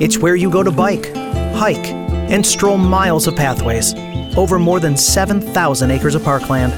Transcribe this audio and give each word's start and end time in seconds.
It's 0.00 0.18
where 0.18 0.34
you 0.34 0.50
go 0.50 0.64
to 0.64 0.72
bike, 0.72 1.14
hike, 1.54 1.86
and 1.86 2.44
stroll 2.44 2.76
miles 2.76 3.28
of 3.28 3.36
pathways 3.36 3.94
over 4.36 4.58
more 4.58 4.80
than 4.80 4.96
7,000 4.96 5.90
acres 5.92 6.16
of 6.16 6.24
parkland. 6.24 6.72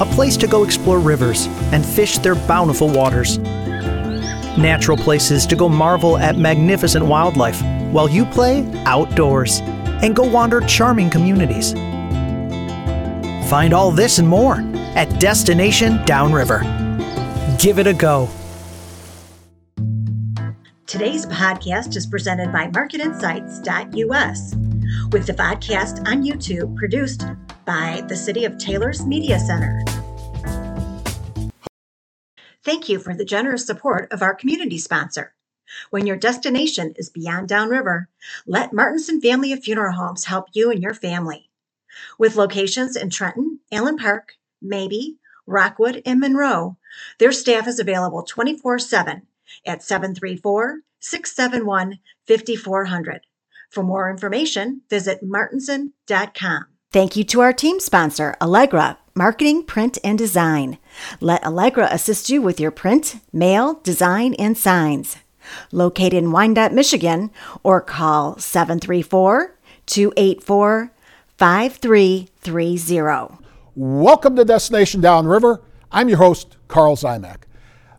A 0.00 0.06
place 0.14 0.36
to 0.36 0.46
go 0.46 0.62
explore 0.62 1.00
rivers 1.00 1.48
and 1.72 1.84
fish 1.84 2.18
their 2.18 2.36
bountiful 2.36 2.88
waters. 2.88 3.38
Natural 4.56 4.96
places 4.96 5.44
to 5.46 5.56
go 5.56 5.68
marvel 5.68 6.18
at 6.18 6.38
magnificent 6.38 7.04
wildlife 7.04 7.60
while 7.90 8.08
you 8.08 8.24
play 8.26 8.64
outdoors 8.86 9.58
and 9.58 10.14
go 10.14 10.22
wander 10.22 10.60
charming 10.60 11.10
communities. 11.10 11.72
Find 13.50 13.74
all 13.74 13.90
this 13.90 14.20
and 14.20 14.28
more 14.28 14.58
at 14.94 15.18
Destination 15.18 16.00
Downriver. 16.04 16.60
Give 17.58 17.80
it 17.80 17.88
a 17.88 17.92
go. 17.92 18.28
Today's 20.94 21.26
podcast 21.26 21.96
is 21.96 22.06
presented 22.06 22.52
by 22.52 22.68
MarketInsights.us, 22.68 24.54
with 25.10 25.26
the 25.26 25.32
podcast 25.32 25.98
on 26.06 26.22
YouTube 26.22 26.76
produced 26.76 27.26
by 27.64 28.04
the 28.06 28.14
City 28.14 28.44
of 28.44 28.58
Taylor's 28.58 29.04
Media 29.04 29.40
Center. 29.40 29.82
Thank 32.62 32.88
you 32.88 33.00
for 33.00 33.12
the 33.12 33.24
generous 33.24 33.66
support 33.66 34.12
of 34.12 34.22
our 34.22 34.36
community 34.36 34.78
sponsor. 34.78 35.34
When 35.90 36.06
your 36.06 36.16
destination 36.16 36.94
is 36.96 37.10
beyond 37.10 37.48
downriver, 37.48 38.08
let 38.46 38.70
Martenson 38.70 39.20
Family 39.20 39.52
of 39.52 39.64
Funeral 39.64 39.96
Homes 39.96 40.26
help 40.26 40.46
you 40.52 40.70
and 40.70 40.80
your 40.80 40.94
family. 40.94 41.50
With 42.20 42.36
locations 42.36 42.94
in 42.94 43.10
Trenton, 43.10 43.58
Allen 43.72 43.96
Park, 43.96 44.34
Mabee, 44.62 45.16
Rockwood, 45.44 46.02
and 46.06 46.20
Monroe, 46.20 46.76
their 47.18 47.32
staff 47.32 47.66
is 47.66 47.80
available 47.80 48.22
24 48.22 48.78
7 48.78 49.26
at 49.66 49.82
734 49.82 50.80
671 51.00 51.98
5400. 52.26 53.20
For 53.70 53.82
more 53.82 54.10
information, 54.10 54.82
visit 54.88 55.20
martenson.com. 55.22 56.66
Thank 56.92 57.16
you 57.16 57.24
to 57.24 57.40
our 57.40 57.52
team 57.52 57.80
sponsor, 57.80 58.36
Allegra, 58.40 58.98
Marketing, 59.16 59.64
Print, 59.64 59.98
and 60.04 60.16
Design. 60.16 60.78
Let 61.20 61.44
Allegra 61.44 61.88
assist 61.90 62.30
you 62.30 62.40
with 62.40 62.60
your 62.60 62.70
print, 62.70 63.16
mail, 63.32 63.80
design, 63.82 64.34
and 64.34 64.56
signs. 64.56 65.16
Located 65.72 66.14
in 66.14 66.30
Wyandotte, 66.30 66.72
Michigan, 66.72 67.30
or 67.62 67.80
call 67.80 68.38
734 68.38 69.56
284 69.86 70.92
5330. 71.36 73.38
Welcome 73.74 74.36
to 74.36 74.44
Destination 74.44 75.00
Downriver. 75.00 75.62
I'm 75.90 76.08
your 76.08 76.18
host, 76.18 76.56
Karl 76.68 76.96
Ziomek. 76.96 77.43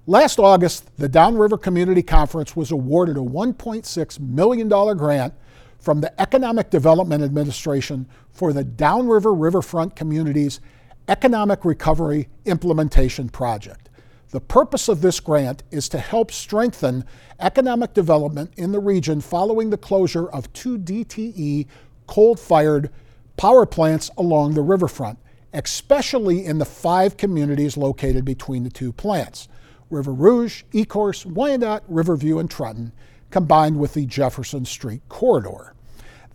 Last 0.08 0.38
August, 0.38 0.96
the 0.98 1.10
Downriver 1.10 1.58
Community 1.58 2.04
Conference 2.04 2.56
was 2.56 2.70
awarded 2.70 3.18
a 3.18 3.22
$1.6 3.22 4.20
million 4.20 4.68
grant 4.70 5.34
from 5.80 6.00
the 6.00 6.22
Economic 6.22 6.70
Development 6.70 7.24
Administration 7.24 8.08
for 8.30 8.54
the 8.54 8.64
Downriver 8.64 9.34
Riverfront 9.34 9.96
Community's 9.96 10.62
Economic 11.08 11.66
Recovery 11.66 12.30
Implementation 12.46 13.30
Project. 13.30 13.90
The 14.30 14.42
purpose 14.42 14.90
of 14.90 15.02
this 15.02 15.20
grant 15.20 15.64
is 15.72 15.90
to 15.90 15.98
help 15.98 16.32
strengthen 16.32 17.04
economic 17.40 17.96
development 17.96 18.54
in 18.58 18.74
the 18.74 18.80
region 18.80 19.22
following 19.22 19.72
the 19.72 19.78
closure 19.78 20.30
of 20.30 20.54
two 20.54 20.78
DTE 20.78 21.66
coal 22.06 22.36
fired 22.36 22.92
power 23.38 23.66
plants 23.66 24.12
along 24.20 24.54
the 24.54 24.62
riverfront, 24.62 25.18
especially 25.52 26.46
in 26.46 26.60
the 26.60 26.66
five 26.66 27.18
communities 27.18 27.76
located 27.76 28.24
between 28.24 28.64
the 28.64 28.70
two 28.70 28.94
plants. 28.94 29.48
River 29.90 30.14
Rouge, 30.14 30.64
Ecorse, 30.74 31.26
Wyandotte, 31.26 31.84
Riverview, 31.88 32.40
and 32.40 32.50
Trenton, 32.50 32.92
combined 33.30 33.80
with 33.80 33.94
the 33.94 34.06
Jefferson 34.06 34.66
Street 34.66 35.02
corridor. 35.10 35.74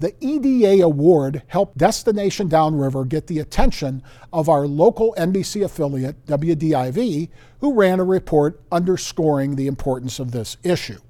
The 0.00 0.14
EDA 0.20 0.82
award 0.82 1.42
helped 1.48 1.76
Destination 1.76 2.48
Downriver 2.48 3.04
get 3.04 3.26
the 3.26 3.38
attention 3.38 4.02
of 4.33 4.48
our 4.48 4.66
local 4.66 5.14
NBC 5.18 5.62
affiliate, 5.62 6.24
WDIV, 6.24 7.28
who 7.60 7.74
ran 7.74 8.00
a 8.00 8.05
report 8.05 8.62
underscoring 8.72 9.56
the 9.56 9.66
importance 9.66 10.18
of 10.18 10.30
this 10.30 10.56
issue. 10.62 11.00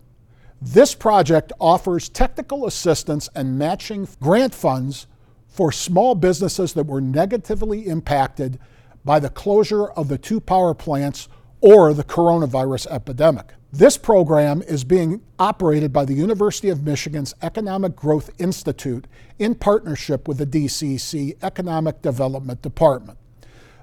This 0.61 0.95
project 0.95 1.53
offers 1.61 2.09
technical 2.09 2.67
assistance 2.67 3.29
and 3.35 3.59
matching 3.59 4.09
grant 4.21 4.55
funds 4.55 5.07
for 5.47 5.71
small 5.71 6.17
businesses 6.17 6.73
that 6.73 6.87
were 6.87 7.01
negatively 7.01 7.87
impacted 7.87 8.59
by 9.05 9.21
the 9.21 9.31
closure 9.31 9.87
of 9.87 10.09
the 10.09 10.19
two 10.19 10.41
power 10.41 10.75
plants 10.75 11.29
or 11.61 11.93
the 11.93 12.05
coronavirus 12.05 12.87
epidemic. 12.91 13.55
This 13.73 13.97
program 13.97 14.63
is 14.63 14.83
being 14.83 15.23
operated 15.39 15.93
by 15.93 16.05
the 16.05 16.15
University 16.15 16.71
of 16.71 16.83
Michigan's 16.83 17.35
Economic 17.41 17.95
Growth 17.95 18.31
Institute 18.39 19.07
in 19.39 19.55
partnership 19.55 20.27
with 20.27 20.39
the 20.39 20.47
DCC 20.47 21.37
Economic 21.43 22.03
Development 22.03 22.61
Department. 22.63 23.19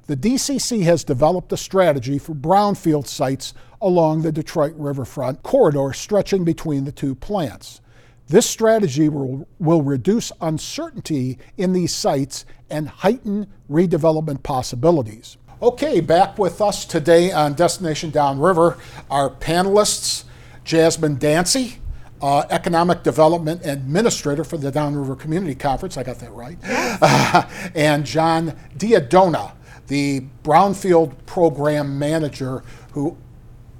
The 0.07 0.17
DCC 0.17 0.83
has 0.83 1.03
developed 1.03 1.53
a 1.53 1.57
strategy 1.57 2.17
for 2.17 2.33
brownfield 2.33 3.07
sites 3.07 3.53
along 3.81 4.21
the 4.21 4.31
Detroit 4.31 4.73
riverfront 4.77 5.43
corridor 5.43 5.93
stretching 5.93 6.43
between 6.43 6.85
the 6.85 6.91
two 6.91 7.15
plants. 7.15 7.81
This 8.27 8.45
strategy 8.45 9.07
will, 9.07 9.47
will 9.59 9.81
reduce 9.81 10.33
uncertainty 10.41 11.37
in 11.55 11.71
these 11.71 11.95
sites 11.95 12.45
and 12.69 12.89
heighten 12.89 13.47
redevelopment 13.69 14.43
possibilities. 14.43 15.37
Okay, 15.59 16.01
back 16.01 16.37
with 16.37 16.61
us 16.61 16.85
today 16.85 17.31
on 17.31 17.55
Destination 17.55 18.11
Downriver, 18.11 18.77
our 19.09 19.31
panelists, 19.31 20.23
Jazmine 20.63 21.17
Danci, 21.17 21.77
uh, 22.21 22.45
Economic 22.51 23.01
Development 23.01 23.65
Administrator 23.65 24.43
for 24.43 24.57
the 24.57 24.69
Downriver 24.69 25.15
Community 25.15 25.55
Conference, 25.55 25.97
I 25.97 26.03
got 26.03 26.19
that 26.19 26.31
right, 26.31 26.59
uh, 26.63 27.49
and 27.75 28.05
John 28.05 28.55
D'Addona, 28.77 29.53
the 29.87 30.25
Brownfield 30.43 31.15
Program 31.25 31.97
Manager, 31.97 32.61
who 32.91 33.17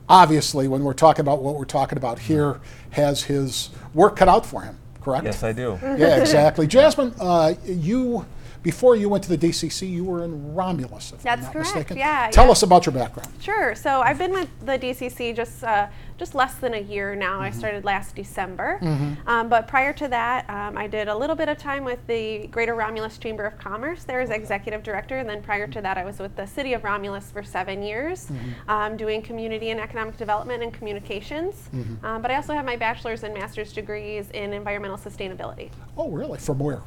obviously, 0.09 0.67
when 0.67 0.83
we're 0.83 0.93
talking 0.93 1.21
about 1.21 1.43
what 1.43 1.57
we're 1.57 1.65
talking 1.65 1.99
about 1.99 2.17
here, 2.17 2.59
has 2.89 3.21
his 3.21 3.69
work 3.93 4.15
cut 4.15 4.27
out 4.27 4.47
for 4.47 4.63
him, 4.63 4.79
correct? 4.99 5.25
Yes, 5.25 5.43
I 5.43 5.53
do. 5.53 5.77
Yeah, 5.83 6.17
exactly. 6.17 6.65
Jazmine, 6.65 7.13
uh, 7.19 7.53
you 7.63 8.25
before 8.67 8.97
you 8.97 9.07
went 9.07 9.23
to 9.23 9.29
the 9.33 9.37
DCC, 9.37 9.89
you 9.89 10.03
were 10.03 10.25
in 10.25 10.53
Romulus, 10.53 11.13
if 11.13 11.23
That's 11.23 11.39
I'm 11.39 11.43
not 11.45 11.53
correct, 11.53 11.67
mistaken. 11.75 11.95
yeah, 11.95 12.29
Tell 12.29 12.47
yeah. 12.47 12.51
us 12.51 12.63
about 12.63 12.85
your 12.85 12.91
background. 12.91 13.31
Sure. 13.39 13.73
So 13.75 14.01
I've 14.01 14.17
been 14.17 14.33
with 14.33 14.49
the 14.65 14.77
DCC 14.77 15.33
just 15.33 15.63
uh, 15.63 15.87
just 16.17 16.35
less 16.35 16.55
than 16.55 16.73
a 16.73 16.79
year 16.79 17.15
now. 17.15 17.39
I 17.39 17.51
started 17.51 17.85
last 17.85 18.15
December. 18.15 18.79
Um, 19.27 19.49
but 19.49 19.67
prior 19.67 19.93
to 19.93 20.07
that, 20.07 20.49
um, 20.49 20.77
I 20.77 20.87
did 20.87 21.07
a 21.07 21.15
little 21.15 21.35
bit 21.35 21.47
of 21.47 21.57
time 21.57 21.85
with 21.85 22.05
the 22.07 22.47
Greater 22.47 22.75
Romulus 22.75 23.17
Chamber 23.17 23.45
of 23.45 23.57
Commerce 23.57 24.03
there 24.03 24.19
as 24.19 24.31
executive 24.31 24.83
director. 24.83 25.17
And 25.19 25.29
then 25.29 25.41
prior 25.41 25.67
to 25.67 25.81
that, 25.81 25.97
I 25.97 26.03
was 26.03 26.19
with 26.19 26.35
the 26.35 26.45
City 26.45 26.73
of 26.73 26.83
Romulus 26.83 27.31
for 27.31 27.43
seven 27.43 27.83
years, 27.83 28.29
um, 28.67 28.97
doing 28.97 29.21
community 29.21 29.69
and 29.69 29.79
economic 29.79 30.17
development 30.17 30.63
and 30.63 30.73
communications. 30.73 31.69
Um, 32.03 32.21
but 32.21 32.31
I 32.31 32.35
also 32.35 32.53
have 32.53 32.65
my 32.65 32.75
bachelor's 32.75 33.23
and 33.23 33.33
master's 33.33 33.71
degrees 33.71 34.29
in 34.31 34.53
environmental 34.53 34.97
sustainability. 34.97 35.69
Oh, 35.95 36.09
really? 36.09 36.39
From 36.39 36.59
where? 36.59 36.81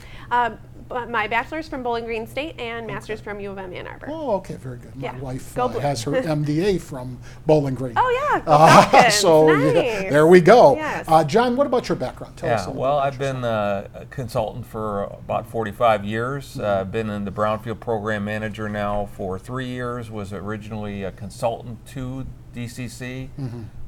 But 0.91 1.09
my 1.09 1.29
bachelor's 1.29 1.69
from 1.69 1.85
Bowling 1.85 2.05
Green 2.05 2.27
State 2.27 2.59
and 2.61 2.85
master's 2.87 3.21
from 3.21 3.39
U 3.39 3.53
of 3.53 3.59
M 3.59 3.73
Ann 3.73 3.87
Arbor. 3.87 4.09
Oh, 4.11 4.33
okay, 4.39 4.57
very 4.57 4.77
good. 4.77 4.95
My 4.97 5.03
Yeah. 5.05 5.19
wife 5.21 5.55
Go 5.55 5.67
uh, 5.67 5.79
has 5.79 6.03
her 6.03 6.11
MDA 6.23 6.81
from 6.81 7.19
Bowling 7.47 7.75
Green. 7.77 7.95
Oh 7.97 8.11
yeah, 8.35 8.43
Uh, 8.45 8.83
Falcons. 8.91 9.15
so 9.15 9.49
yeah, 9.53 10.11
there 10.11 10.27
we 10.27 10.41
go. 10.41 10.75
Yes. 10.75 11.05
Uh, 11.09 11.23
John, 11.23 11.55
what 11.57 11.69
about 11.69 11.89
your 11.89 11.95
background? 11.97 12.37
Tell 12.37 12.51
us 12.53 12.63
a 12.63 12.65
Yeah, 12.65 12.67
little 12.69 12.83
well, 12.83 12.99
I've 12.99 13.19
been 13.21 13.45
uh, 13.45 13.87
a 13.95 14.07
consultant 14.07 14.67
for 14.67 15.05
about 15.05 15.47
45 15.49 16.05
years. 16.05 16.59
Uh, 16.59 16.81
I've 16.81 16.91
been 16.91 17.09
in 17.09 17.25
the 17.25 17.31
Brownfield 17.33 17.79
Program 17.79 18.25
Manager 18.25 18.69
now 18.69 19.07
for 19.15 19.39
three 19.39 19.69
years. 19.69 20.11
Was 20.11 20.33
originally 20.33 21.05
a 21.05 21.13
consultant 21.13 21.87
to 21.87 22.27
DCC 22.53 23.29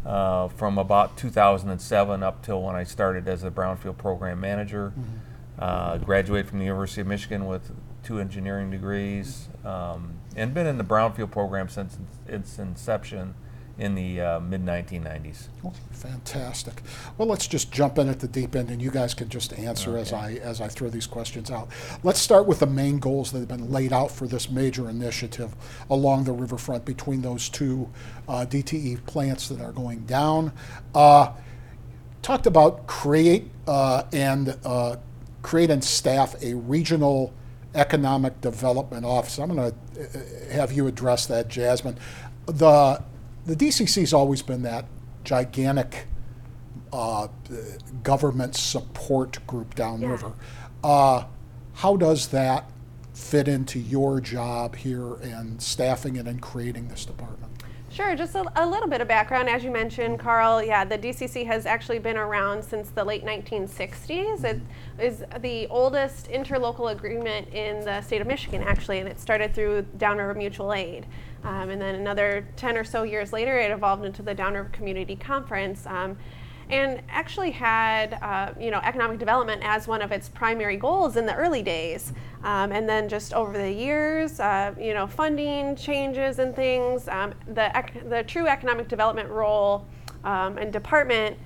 uh, 0.06 0.46
from 0.48 0.78
about 0.78 1.16
2007 1.16 2.22
up 2.22 2.42
till 2.44 2.62
when 2.62 2.76
I 2.76 2.84
started 2.84 3.26
as 3.26 3.42
a 3.42 3.50
Brownfield 3.50 3.98
Program 3.98 4.38
Manager. 4.40 4.92
Uh, 5.58 5.98
graduated 5.98 6.48
from 6.48 6.58
the 6.58 6.64
University 6.64 7.00
of 7.02 7.06
Michigan 7.06 7.46
with 7.46 7.70
two 8.02 8.18
engineering 8.18 8.70
degrees, 8.70 9.48
um, 9.64 10.14
and 10.34 10.54
been 10.54 10.66
in 10.66 10.78
the 10.78 10.84
Brownfield 10.84 11.30
program 11.30 11.68
since 11.68 11.98
its 12.26 12.58
inception 12.58 13.34
in 13.78 13.94
the 13.94 14.20
uh, 14.20 14.40
mid 14.40 14.64
1990s. 14.64 15.48
Okay, 15.64 15.78
fantastic. 15.92 16.82
Well, 17.16 17.28
let's 17.28 17.46
just 17.46 17.72
jump 17.72 17.98
in 17.98 18.08
at 18.08 18.20
the 18.20 18.28
deep 18.28 18.54
end, 18.54 18.70
and 18.70 18.82
you 18.82 18.90
guys 18.90 19.14
can 19.14 19.28
just 19.28 19.52
answer 19.54 19.96
as 19.96 20.12
I 20.12 20.34
as 20.34 20.60
I 20.60 20.68
throw 20.68 20.88
these 20.88 21.06
questions 21.06 21.50
out. 21.50 21.68
Let's 22.02 22.20
start 22.20 22.46
with 22.46 22.60
the 22.60 22.66
main 22.66 22.98
goals 22.98 23.32
that 23.32 23.38
have 23.40 23.48
been 23.48 23.70
laid 23.70 23.92
out 23.92 24.10
for 24.10 24.26
this 24.26 24.50
major 24.50 24.88
initiative 24.88 25.54
along 25.90 26.24
the 26.24 26.32
riverfront 26.32 26.84
between 26.84 27.22
those 27.22 27.48
two 27.48 27.88
uh, 28.28 28.46
DTE 28.48 29.04
plants 29.06 29.48
that 29.48 29.60
are 29.60 29.72
going 29.72 30.00
down. 30.00 30.52
Uh, 30.94 31.32
talked 32.20 32.46
about 32.46 32.86
create 32.86 33.50
uh, 33.66 34.04
and 34.12 34.56
uh, 34.64 34.96
create 35.42 35.70
and 35.70 35.82
staff 35.82 36.34
a 36.42 36.54
regional 36.54 37.32
economic 37.74 38.40
development 38.40 39.04
office. 39.04 39.38
I'm 39.38 39.54
going 39.54 39.72
to 39.94 40.52
have 40.52 40.72
you 40.72 40.86
address 40.86 41.26
that, 41.26 41.48
Jazmine. 41.48 41.96
The 42.46 43.02
the 43.44 43.56
DCC's 43.56 44.12
always 44.12 44.40
been 44.42 44.62
that 44.62 44.84
gigantic 45.24 46.06
uh, 46.92 47.28
government 48.02 48.54
support 48.54 49.44
group 49.46 49.74
Yeah. 49.76 49.84
downriver. 49.86 50.32
Uh, 50.84 51.24
how 51.74 51.96
does 51.96 52.28
that 52.28 52.70
fit 53.14 53.48
into 53.48 53.78
your 53.78 54.20
job 54.20 54.76
here 54.76 55.14
and 55.16 55.60
staffing 55.62 56.16
it 56.16 56.26
and 56.26 56.40
creating 56.40 56.88
this 56.88 57.04
department? 57.04 57.51
Sure, 57.92 58.16
just 58.16 58.34
a, 58.34 58.42
a 58.56 58.66
little 58.66 58.88
bit 58.88 59.02
of 59.02 59.08
background. 59.08 59.50
As 59.50 59.62
you 59.62 59.70
mentioned, 59.70 60.18
Karl, 60.18 60.62
yeah, 60.62 60.82
the 60.82 60.96
DCC 60.96 61.44
has 61.44 61.66
actually 61.66 61.98
been 61.98 62.16
around 62.16 62.64
since 62.64 62.88
the 62.88 63.04
late 63.04 63.22
1960s. 63.22 64.44
It 64.44 64.62
is 64.98 65.22
the 65.40 65.66
oldest 65.66 66.30
interlocal 66.30 66.90
agreement 66.90 67.48
in 67.48 67.84
the 67.84 68.00
state 68.00 68.22
of 68.22 68.26
Michigan, 68.26 68.62
actually, 68.62 69.00
and 69.00 69.08
it 69.10 69.20
started 69.20 69.54
through 69.54 69.82
Downriver 69.98 70.32
Mutual 70.32 70.72
Aid. 70.72 71.04
Um, 71.44 71.68
and 71.68 71.82
then 71.82 71.96
another 71.96 72.48
10 72.56 72.78
or 72.78 72.84
so 72.84 73.02
years 73.02 73.30
later, 73.30 73.58
it 73.58 73.70
evolved 73.70 74.06
into 74.06 74.22
the 74.22 74.32
Downriver 74.32 74.70
Community 74.70 75.14
Conference. 75.14 75.84
Um, 75.84 76.16
and 76.72 77.02
actually 77.10 77.50
had 77.50 78.14
uh, 78.22 78.52
you 78.58 78.70
know 78.70 78.80
economic 78.82 79.18
development 79.18 79.60
as 79.62 79.86
one 79.86 80.00
of 80.00 80.10
its 80.10 80.28
primary 80.30 80.76
goals 80.76 81.16
in 81.16 81.26
the 81.26 81.34
early 81.34 81.62
days, 81.62 82.12
um, 82.42 82.72
and 82.72 82.88
then 82.88 83.08
just 83.08 83.34
over 83.34 83.56
the 83.56 83.70
years, 83.70 84.40
uh, 84.40 84.74
you 84.80 84.94
know, 84.94 85.06
funding 85.06 85.76
changes 85.76 86.38
and 86.38 86.56
things, 86.56 87.08
um, 87.08 87.34
the 87.46 87.66
ec- 87.78 88.08
the 88.08 88.22
true 88.24 88.48
economic 88.48 88.88
development 88.88 89.28
role 89.28 89.86
um, 90.24 90.56
and 90.56 90.72
department 90.72 91.36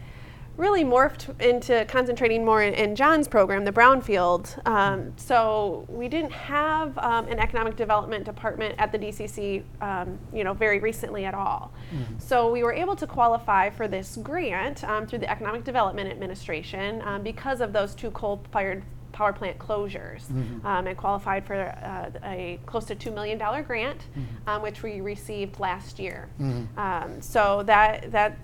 really 0.56 0.84
morphed 0.84 1.38
into 1.40 1.84
concentrating 1.86 2.44
more 2.44 2.62
in, 2.62 2.72
in 2.74 2.96
John's 2.96 3.28
program, 3.28 3.64
the 3.64 3.72
Brownfield. 3.72 4.66
Um, 4.66 5.12
so 5.16 5.84
we 5.88 6.08
didn't 6.08 6.32
have 6.32 6.96
um, 6.98 7.28
an 7.28 7.38
economic 7.38 7.76
development 7.76 8.24
department 8.24 8.74
at 8.78 8.90
the 8.90 8.98
DCC, 8.98 9.62
um, 9.80 10.18
you 10.32 10.44
know, 10.44 10.54
very 10.54 10.78
recently 10.78 11.24
at 11.24 11.34
all. 11.34 11.72
So 12.18 12.50
we 12.50 12.62
were 12.62 12.72
able 12.72 12.96
to 12.96 13.06
qualify 13.06 13.70
for 13.70 13.86
this 13.86 14.16
grant 14.16 14.82
um, 14.84 15.06
through 15.06 15.20
the 15.20 15.30
Economic 15.30 15.64
Development 15.64 16.10
Administration 16.10 17.02
um, 17.02 17.22
because 17.22 17.60
of 17.60 17.72
those 17.72 17.94
two 17.94 18.10
coal-fired 18.12 18.82
power 19.12 19.32
plant 19.32 19.58
closures 19.58 20.28
um, 20.66 20.86
and 20.86 20.96
qualified 20.96 21.46
for 21.46 21.54
uh, 21.54 22.10
a 22.24 22.60
close 22.66 22.84
to 22.84 22.94
$2 22.94 23.14
million 23.14 23.38
grant, 23.64 24.02
um, 24.46 24.60
which 24.60 24.82
we 24.82 25.00
received 25.00 25.58
last 25.58 25.98
year. 25.98 26.28
Um, 26.76 27.22
so 27.22 27.62
that, 27.64 28.12
that 28.12 28.36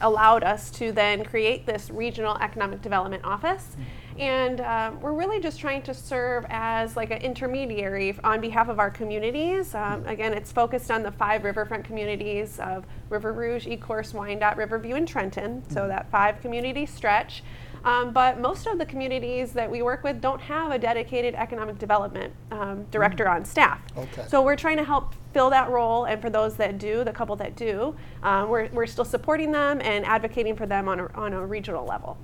allowed 0.00 0.42
us 0.42 0.70
to 0.72 0.92
then 0.92 1.24
create 1.24 1.66
this 1.66 1.90
regional 1.90 2.36
economic 2.38 2.82
development 2.82 3.24
office. 3.24 3.76
And 4.18 4.60
uh, 4.60 4.92
we're 5.00 5.14
really 5.14 5.40
just 5.40 5.58
trying 5.60 5.82
to 5.82 5.94
serve 5.94 6.44
as 6.50 6.94
like 6.96 7.10
an 7.10 7.22
intermediary 7.22 8.14
on 8.22 8.40
behalf 8.40 8.68
of 8.68 8.78
our 8.78 8.90
communities. 8.90 9.74
Um, 9.74 10.04
again, 10.06 10.34
it's 10.34 10.52
focused 10.52 10.90
on 10.90 11.02
the 11.02 11.12
five 11.12 11.42
riverfront 11.42 11.84
communities 11.84 12.58
of 12.58 12.84
River 13.08 13.32
Rouge, 13.32 13.66
Ecorse, 13.66 14.12
Wyandotte, 14.12 14.58
Riverview, 14.58 14.96
and 14.96 15.08
Trenton. 15.08 15.62
So 15.70 15.88
that 15.88 16.10
five 16.10 16.40
community 16.42 16.84
stretch. 16.84 17.42
Um, 17.84 18.12
but 18.12 18.40
most 18.40 18.66
of 18.66 18.78
the 18.78 18.86
communities 18.86 19.52
that 19.52 19.70
we 19.70 19.82
work 19.82 20.04
with 20.04 20.20
don't 20.20 20.40
have 20.40 20.70
a 20.70 20.78
dedicated 20.78 21.34
economic 21.34 21.78
development 21.78 22.32
um, 22.50 22.84
director 22.90 23.28
on 23.28 23.44
staff. 23.44 23.80
Okay. 23.96 24.24
So 24.28 24.42
we're 24.42 24.56
trying 24.56 24.76
to 24.76 24.84
help 24.84 25.14
fill 25.32 25.50
that 25.50 25.70
role, 25.70 26.04
and 26.04 26.20
for 26.20 26.28
those 26.28 26.56
that 26.56 26.78
do, 26.78 27.04
the 27.04 27.12
couple 27.12 27.36
that 27.36 27.56
do, 27.56 27.94
um, 28.22 28.48
we're, 28.48 28.68
we're 28.72 28.86
still 28.86 29.04
supporting 29.04 29.52
them 29.52 29.80
and 29.80 30.04
advocating 30.04 30.56
for 30.56 30.66
them 30.66 30.88
on 30.88 31.00
a, 31.00 31.06
on 31.14 31.32
a 31.32 31.46
regional 31.46 31.86
level. 31.86 32.18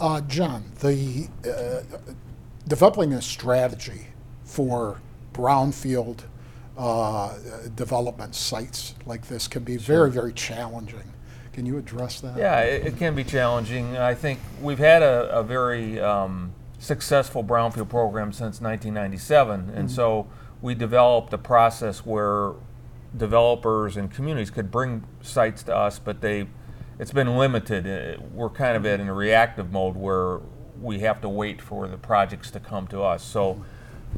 Uh, 0.00 0.20
John, 0.22 0.64
the 0.80 1.28
uh, 1.48 1.82
developing 2.66 3.12
a 3.12 3.22
strategy 3.22 4.06
for 4.44 5.00
brownfield 5.32 6.20
uh, 6.76 7.34
development 7.74 8.34
sites 8.34 8.94
like 9.06 9.26
this 9.28 9.46
can 9.46 9.62
be 9.62 9.76
very, 9.76 10.10
very 10.10 10.32
challenging. 10.32 11.12
Can 11.60 11.66
you 11.66 11.76
address 11.76 12.22
that? 12.22 12.38
Yeah, 12.38 12.60
it, 12.60 12.86
it 12.86 12.96
can 12.96 13.14
be 13.14 13.22
challenging. 13.22 13.94
I 13.98 14.14
think 14.14 14.38
we've 14.62 14.78
had 14.78 15.02
a, 15.02 15.28
a 15.30 15.42
very 15.42 16.00
um, 16.00 16.54
successful 16.78 17.44
brownfield 17.44 17.90
program 17.90 18.32
since 18.32 18.62
1997, 18.62 19.68
and 19.74 19.90
so 19.90 20.26
we 20.62 20.74
developed 20.74 21.34
a 21.34 21.36
process 21.36 21.98
where 21.98 22.54
developers 23.14 23.98
and 23.98 24.10
communities 24.10 24.48
could 24.48 24.70
bring 24.70 25.04
sites 25.20 25.62
to 25.64 25.76
us, 25.76 25.98
but 25.98 26.22
they 26.22 26.46
it's 26.98 27.12
been 27.12 27.36
limited. 27.36 27.86
Uh, 27.86 28.22
We're 28.32 28.48
kind 28.48 28.74
of 28.74 28.86
in 28.86 29.06
a 29.06 29.12
reactive 29.12 29.70
mode 29.70 29.96
where 29.96 30.40
we 30.80 31.00
have 31.00 31.20
to 31.20 31.28
wait 31.28 31.60
for 31.60 31.86
the 31.88 31.98
projects 31.98 32.50
to 32.52 32.60
come 32.60 32.86
to 32.86 33.02
us. 33.02 33.22
So 33.22 33.62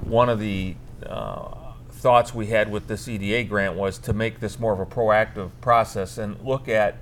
one 0.04 0.28
of 0.28 0.38
the 0.38 0.76
uh, 1.04 1.72
thoughts 1.90 2.32
we 2.32 2.46
had 2.46 2.70
with 2.70 2.86
this 2.86 3.08
EDA 3.08 3.48
grant 3.48 3.74
was 3.74 3.98
to 3.98 4.12
make 4.12 4.38
this 4.38 4.60
more 4.60 4.72
of 4.72 4.78
a 4.78 4.86
proactive 4.86 5.50
process 5.60 6.18
and 6.18 6.40
look 6.40 6.68
at 6.68 6.98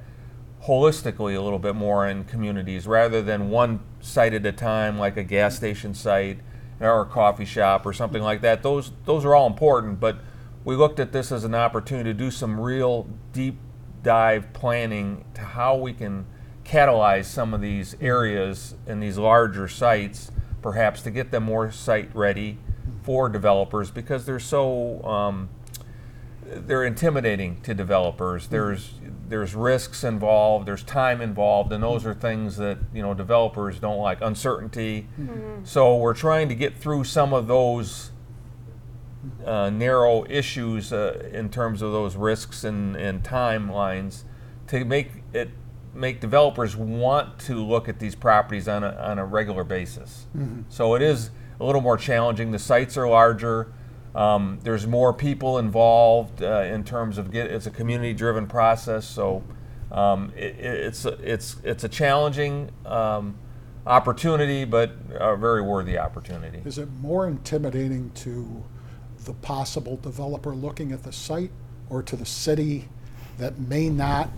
holistically 0.64 1.36
a 1.36 1.40
little 1.40 1.58
bit 1.58 1.74
more 1.74 2.06
in 2.06 2.24
communities 2.24 2.86
rather 2.86 3.22
than 3.22 3.50
one 3.50 3.80
site 4.00 4.34
at 4.34 4.44
a 4.44 4.52
time, 4.52 4.98
like 4.98 5.16
a 5.16 5.24
gas 5.24 5.56
station 5.56 5.94
site 5.94 6.38
or 6.80 7.02
a 7.02 7.06
coffee 7.06 7.44
shop 7.44 7.86
or 7.86 7.92
something 7.92 8.22
like 8.22 8.40
that. 8.40 8.62
Those 8.62 8.92
those 9.04 9.24
are 9.24 9.34
all 9.34 9.46
important, 9.46 10.00
but 10.00 10.18
we 10.64 10.76
looked 10.76 11.00
at 11.00 11.12
this 11.12 11.32
as 11.32 11.44
an 11.44 11.54
opportunity 11.54 12.10
to 12.10 12.14
do 12.14 12.30
some 12.30 12.60
real 12.60 13.08
deep 13.32 13.58
dive 14.02 14.52
planning 14.52 15.24
to 15.34 15.40
how 15.40 15.76
we 15.76 15.92
can 15.92 16.26
catalyze 16.64 17.24
some 17.24 17.52
of 17.54 17.60
these 17.60 17.96
areas 18.00 18.74
and 18.86 19.02
these 19.02 19.18
larger 19.18 19.66
sites, 19.66 20.30
perhaps 20.62 21.02
to 21.02 21.10
get 21.10 21.30
them 21.30 21.44
more 21.44 21.70
site 21.70 22.14
ready 22.14 22.58
for 23.02 23.28
developers 23.28 23.90
because 23.90 24.26
they're 24.26 24.38
so 24.38 25.02
um, 25.04 25.48
they're 26.52 26.84
intimidating 26.84 27.60
to 27.62 27.74
developers. 27.74 28.48
There's 28.48 28.94
there's 29.28 29.54
risks 29.54 30.02
involved, 30.02 30.66
there's 30.66 30.82
time 30.82 31.20
involved, 31.20 31.72
and 31.72 31.82
those 31.82 32.04
are 32.04 32.14
things 32.14 32.56
that 32.56 32.78
you 32.92 33.02
know 33.02 33.14
developers 33.14 33.78
don't 33.78 33.98
like. 33.98 34.20
Uncertainty. 34.20 35.06
So 35.64 35.96
we're 35.96 36.14
trying 36.14 36.48
to 36.48 36.54
get 36.54 36.76
through 36.76 37.04
some 37.04 37.32
of 37.32 37.46
those 37.46 38.10
uh, 39.44 39.70
narrow 39.70 40.24
issues 40.28 40.92
uh, 40.92 41.28
in 41.32 41.50
terms 41.50 41.82
of 41.82 41.92
those 41.92 42.16
risks 42.16 42.64
and, 42.64 42.96
and 42.96 43.22
timelines 43.22 44.24
to 44.68 44.84
make 44.84 45.22
it 45.32 45.50
make 45.94 46.20
developers 46.20 46.76
want 46.76 47.38
to 47.40 47.56
look 47.64 47.88
at 47.88 47.98
these 47.98 48.14
properties 48.14 48.68
on 48.68 48.84
a, 48.84 48.90
on 48.96 49.18
a 49.18 49.24
regular 49.24 49.64
basis. 49.64 50.26
So 50.68 50.94
it 50.94 51.02
is 51.02 51.30
a 51.58 51.64
little 51.64 51.80
more 51.80 51.96
challenging. 51.96 52.52
The 52.52 52.58
sites 52.58 52.96
are 52.96 53.08
larger. 53.08 53.72
Um, 54.14 54.58
there's 54.62 54.86
more 54.86 55.12
people 55.12 55.58
involved 55.58 56.42
uh, 56.42 56.62
in 56.62 56.84
terms 56.84 57.18
of 57.18 57.30
get. 57.30 57.50
It's 57.50 57.66
a 57.66 57.70
community-driven 57.70 58.46
process, 58.48 59.06
so 59.06 59.44
um, 59.92 60.32
it, 60.36 60.56
it's 60.58 61.04
a, 61.04 61.12
it's 61.22 61.56
it's 61.62 61.84
a 61.84 61.88
challenging 61.88 62.70
um, 62.86 63.36
opportunity, 63.86 64.64
but 64.64 64.96
a 65.14 65.36
very 65.36 65.62
worthy 65.62 65.96
opportunity. 65.96 66.60
Is 66.64 66.78
it 66.78 66.90
more 67.00 67.28
intimidating 67.28 68.10
to 68.16 68.64
the 69.24 69.34
possible 69.34 69.96
developer 69.96 70.54
looking 70.54 70.92
at 70.92 71.02
the 71.02 71.12
site 71.12 71.50
or 71.88 72.02
to 72.02 72.16
the 72.16 72.26
city 72.26 72.88
that 73.38 73.58
may 73.58 73.88
not 73.88 74.28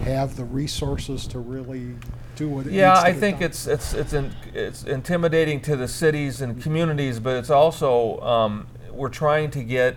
have 0.00 0.36
the 0.36 0.44
resources 0.44 1.26
to 1.28 1.38
really 1.38 1.94
do 2.36 2.48
what 2.48 2.66
it 2.66 2.72
Yeah, 2.72 2.98
I 2.98 3.12
think 3.12 3.38
done? 3.38 3.50
it's 3.50 3.66
it's 3.66 3.94
it's 3.94 4.12
in, 4.12 4.32
it's 4.54 4.84
intimidating 4.84 5.60
to 5.62 5.76
the 5.76 5.88
cities 5.88 6.40
and 6.40 6.60
communities, 6.62 7.20
but 7.20 7.36
it's 7.36 7.50
also 7.50 8.20
um, 8.20 8.66
we're 9.00 9.08
trying 9.08 9.50
to 9.50 9.64
get 9.64 9.96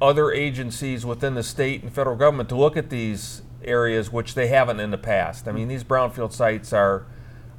other 0.00 0.30
agencies 0.30 1.04
within 1.04 1.34
the 1.34 1.42
state 1.42 1.82
and 1.82 1.92
federal 1.92 2.16
government 2.16 2.48
to 2.48 2.56
look 2.56 2.76
at 2.76 2.88
these 2.88 3.42
areas 3.64 4.10
which 4.10 4.34
they 4.34 4.46
haven't 4.46 4.78
in 4.78 4.92
the 4.92 4.98
past. 4.98 5.48
I 5.48 5.52
mean, 5.52 5.66
these 5.66 5.84
brownfield 5.84 6.32
sites 6.32 6.72
are 6.72 7.04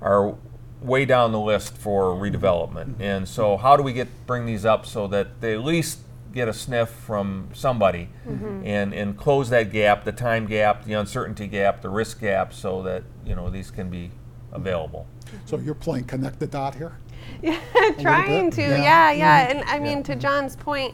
are 0.02 0.36
way 0.82 1.06
down 1.06 1.32
the 1.32 1.40
list 1.40 1.78
for 1.78 2.16
redevelopment, 2.16 2.94
mm-hmm. 2.94 3.02
and 3.02 3.28
so 3.28 3.58
how 3.58 3.76
do 3.76 3.84
we 3.84 3.94
get 3.94 4.08
bring 4.26 4.46
these 4.46 4.66
up 4.66 4.86
so 4.86 5.08
that 5.08 5.42
they 5.42 5.54
at 5.54 5.64
least 5.64 6.00
get 6.34 6.48
a 6.48 6.54
sniff 6.54 6.90
from 6.90 7.50
somebody 7.54 8.10
mm-hmm. 8.26 8.66
and 8.66 8.94
and 8.94 9.18
close 9.18 9.50
that 9.50 9.72
gap, 9.72 10.06
the 10.06 10.12
time 10.14 10.48
gap, 10.48 10.86
the 10.86 10.94
uncertainty 10.94 11.48
gap, 11.48 11.82
the 11.82 11.90
risk 11.90 12.22
gap, 12.22 12.54
so 12.54 12.82
that 12.82 13.04
you 13.26 13.36
know 13.36 13.50
these 13.50 13.70
can 13.70 13.90
be 13.90 14.10
available. 14.54 15.06
Mm-hmm. 15.26 15.38
So 15.46 15.58
you're 15.60 15.76
playing 15.76 16.06
connect 16.06 16.40
the 16.40 16.48
dot 16.48 16.76
here? 16.76 16.98
trying 18.00 18.52
to 18.52 18.62
yeah. 18.62 19.12
yeah 19.12 19.12
yeah, 19.12 19.50
and 19.50 19.64
i 19.66 19.80
mean 19.80 20.04
to 20.04 20.16
john's 20.16 20.56
point 20.56 20.94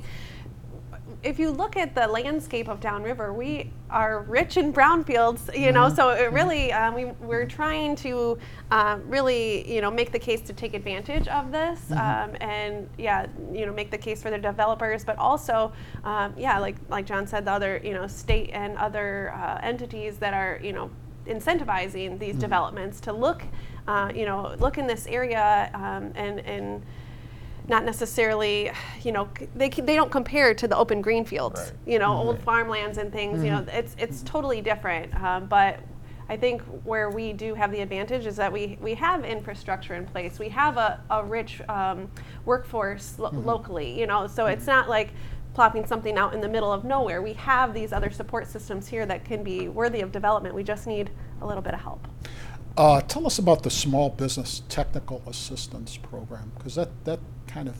if 1.23 1.39
you 1.39 1.49
look 1.49 1.75
at 1.75 1.95
the 1.95 2.07
landscape 2.07 2.69
of 2.69 2.79
downriver 2.79 3.33
we 3.33 3.71
are 3.89 4.21
rich 4.23 4.55
in 4.55 4.71
brownfields 4.71 5.57
you 5.57 5.71
know 5.71 5.89
so 5.89 6.11
it 6.11 6.31
really 6.31 6.71
um, 6.71 6.93
we, 6.93 7.05
we're 7.05 7.45
trying 7.45 7.95
to 7.95 8.37
um, 8.71 9.01
really 9.09 9.69
you 9.69 9.81
know 9.81 9.89
make 9.89 10.11
the 10.11 10.19
case 10.19 10.41
to 10.41 10.53
take 10.53 10.73
advantage 10.73 11.27
of 11.27 11.51
this 11.51 11.91
um, 11.91 12.35
and 12.39 12.87
yeah 12.97 13.25
you 13.51 13.65
know 13.65 13.73
make 13.73 13.89
the 13.89 13.97
case 13.97 14.21
for 14.21 14.29
the 14.29 14.37
developers 14.37 15.03
but 15.03 15.17
also 15.17 15.71
um, 16.03 16.33
yeah 16.37 16.59
like 16.59 16.75
like 16.89 17.05
john 17.05 17.25
said 17.25 17.45
the 17.45 17.51
other 17.51 17.81
you 17.83 17.93
know 17.93 18.07
state 18.07 18.49
and 18.53 18.77
other 18.77 19.33
uh, 19.35 19.59
entities 19.63 20.17
that 20.17 20.33
are 20.33 20.59
you 20.63 20.71
know 20.71 20.89
incentivizing 21.27 22.17
these 22.19 22.35
developments 22.35 22.99
to 23.01 23.13
look, 23.13 23.43
uh, 23.87 24.11
you 24.13 24.25
know, 24.25 24.55
look 24.59 24.77
in 24.77 24.87
this 24.87 25.07
area 25.07 25.69
um, 25.73 26.11
and 26.15 26.39
and 26.41 26.83
not 27.69 27.83
necessarily, 27.83 28.71
you 29.03 29.11
know, 29.11 29.27
c- 29.37 29.47
they 29.55 29.69
c- 29.69 29.81
they 29.81 29.95
don't 29.95 30.11
compare 30.11 30.53
to 30.53 30.67
the 30.67 30.77
open 30.77 31.01
green 31.01 31.25
fields, 31.25 31.59
Right. 31.59 31.71
you 31.93 31.99
know, 31.99 32.13
old 32.15 32.39
farmlands 32.39 32.97
and 32.97 33.11
things. 33.11 33.43
You 33.43 33.51
know, 33.51 33.65
it's 33.71 33.95
it's 33.99 34.21
totally 34.23 34.61
different. 34.61 35.13
Um, 35.21 35.47
but 35.47 35.79
I 36.29 36.35
think 36.37 36.61
where 36.83 37.09
we 37.09 37.31
do 37.33 37.53
have 37.55 37.71
the 37.71 37.79
advantage 37.79 38.25
is 38.25 38.35
that 38.35 38.51
we, 38.51 38.77
we 38.81 38.93
have 38.95 39.23
infrastructure 39.23 39.95
in 39.95 40.05
place. 40.05 40.39
We 40.39 40.49
have 40.49 40.75
a, 40.75 40.99
a 41.09 41.23
rich 41.23 41.61
um, 41.69 42.09
workforce 42.45 43.17
lo- 43.17 43.31
locally, 43.31 43.97
you 43.97 44.07
know, 44.07 44.27
so 44.27 44.45
it's 44.47 44.67
not 44.67 44.89
like 44.89 45.11
plopping 45.53 45.85
something 45.85 46.17
out 46.17 46.33
in 46.33 46.41
the 46.41 46.49
middle 46.49 46.71
of 46.73 46.83
nowhere. 46.83 47.21
We 47.21 47.31
have 47.33 47.73
these 47.73 47.93
other 47.93 48.09
support 48.11 48.45
systems 48.47 48.87
here 48.89 49.05
that 49.05 49.23
can 49.23 49.41
be 49.41 49.69
worthy 49.69 50.01
of 50.01 50.11
development. 50.11 50.53
We 50.53 50.63
just 50.63 50.85
need 50.85 51.09
a 51.41 51.47
little 51.47 51.63
bit 51.63 51.73
of 51.73 51.79
help. 51.79 52.05
Uh, 52.77 53.01
tell 53.01 53.25
us 53.25 53.39
about 53.39 53.63
the 53.63 53.71
Small 53.71 54.09
Business 54.11 54.61
Technical 54.69 55.23
Assistance 55.25 55.97
Program, 55.97 56.51
because 56.55 56.75
that, 56.75 56.89
that 57.05 57.19
kind 57.47 57.67
of 57.67 57.75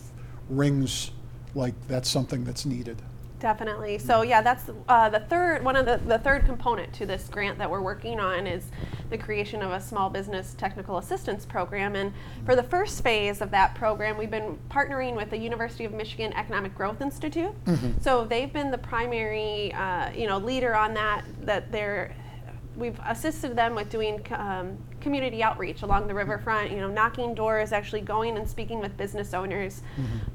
rings 0.49 1.11
like 1.53 1.75
that's 1.87 2.09
something 2.09 2.43
that's 2.43 2.65
needed. 2.65 3.01
Definitely. 3.39 3.99
So 3.99 4.23
yeah, 4.23 4.41
that's 4.41 4.63
uh, 4.89 5.09
the 5.09 5.19
third 5.19 5.63
one 5.63 5.75
of 5.75 5.85
the, 5.85 6.01
the 6.03 6.17
third 6.17 6.45
component 6.45 6.91
to 6.93 7.05
this 7.05 7.29
grant 7.29 7.59
that 7.59 7.69
we're 7.69 7.81
working 7.81 8.19
on 8.19 8.47
is 8.47 8.71
the 9.11 9.17
creation 9.19 9.61
of 9.61 9.69
a 9.69 9.79
small 9.79 10.09
business 10.09 10.55
technical 10.57 10.97
assistance 10.97 11.45
program. 11.45 11.95
And 11.95 12.11
for 12.45 12.55
the 12.55 12.63
first 12.63 13.03
phase 13.03 13.39
of 13.41 13.51
that 13.51 13.75
program, 13.75 14.17
we've 14.17 14.31
been 14.31 14.57
partnering 14.71 15.15
with 15.15 15.29
the 15.29 15.37
University 15.37 15.85
of 15.85 15.93
Michigan 15.93 16.33
Economic 16.33 16.73
Growth 16.73 16.99
Institute. 16.99 17.53
So 18.01 18.25
they've 18.25 18.51
been 18.51 18.71
the 18.71 18.79
primary, 18.79 19.71
uh, 19.73 20.09
you 20.13 20.25
know, 20.25 20.39
leader 20.39 20.75
on 20.75 20.95
that. 20.95 21.23
That 21.43 21.71
they're 21.71 22.15
we've 22.75 22.99
assisted 23.05 23.55
them 23.55 23.75
with 23.75 23.89
doing 23.89 24.25
um, 24.31 24.77
community 25.01 25.43
outreach 25.43 25.81
along 25.83 26.07
the 26.07 26.13
riverfront, 26.13 26.71
you 26.71 26.77
know, 26.77 26.89
knocking 26.89 27.33
doors, 27.33 27.71
actually 27.71 28.01
going 28.01 28.37
and 28.37 28.49
speaking 28.49 28.79
with 28.79 28.95
business 28.97 29.33
owners, 29.33 29.81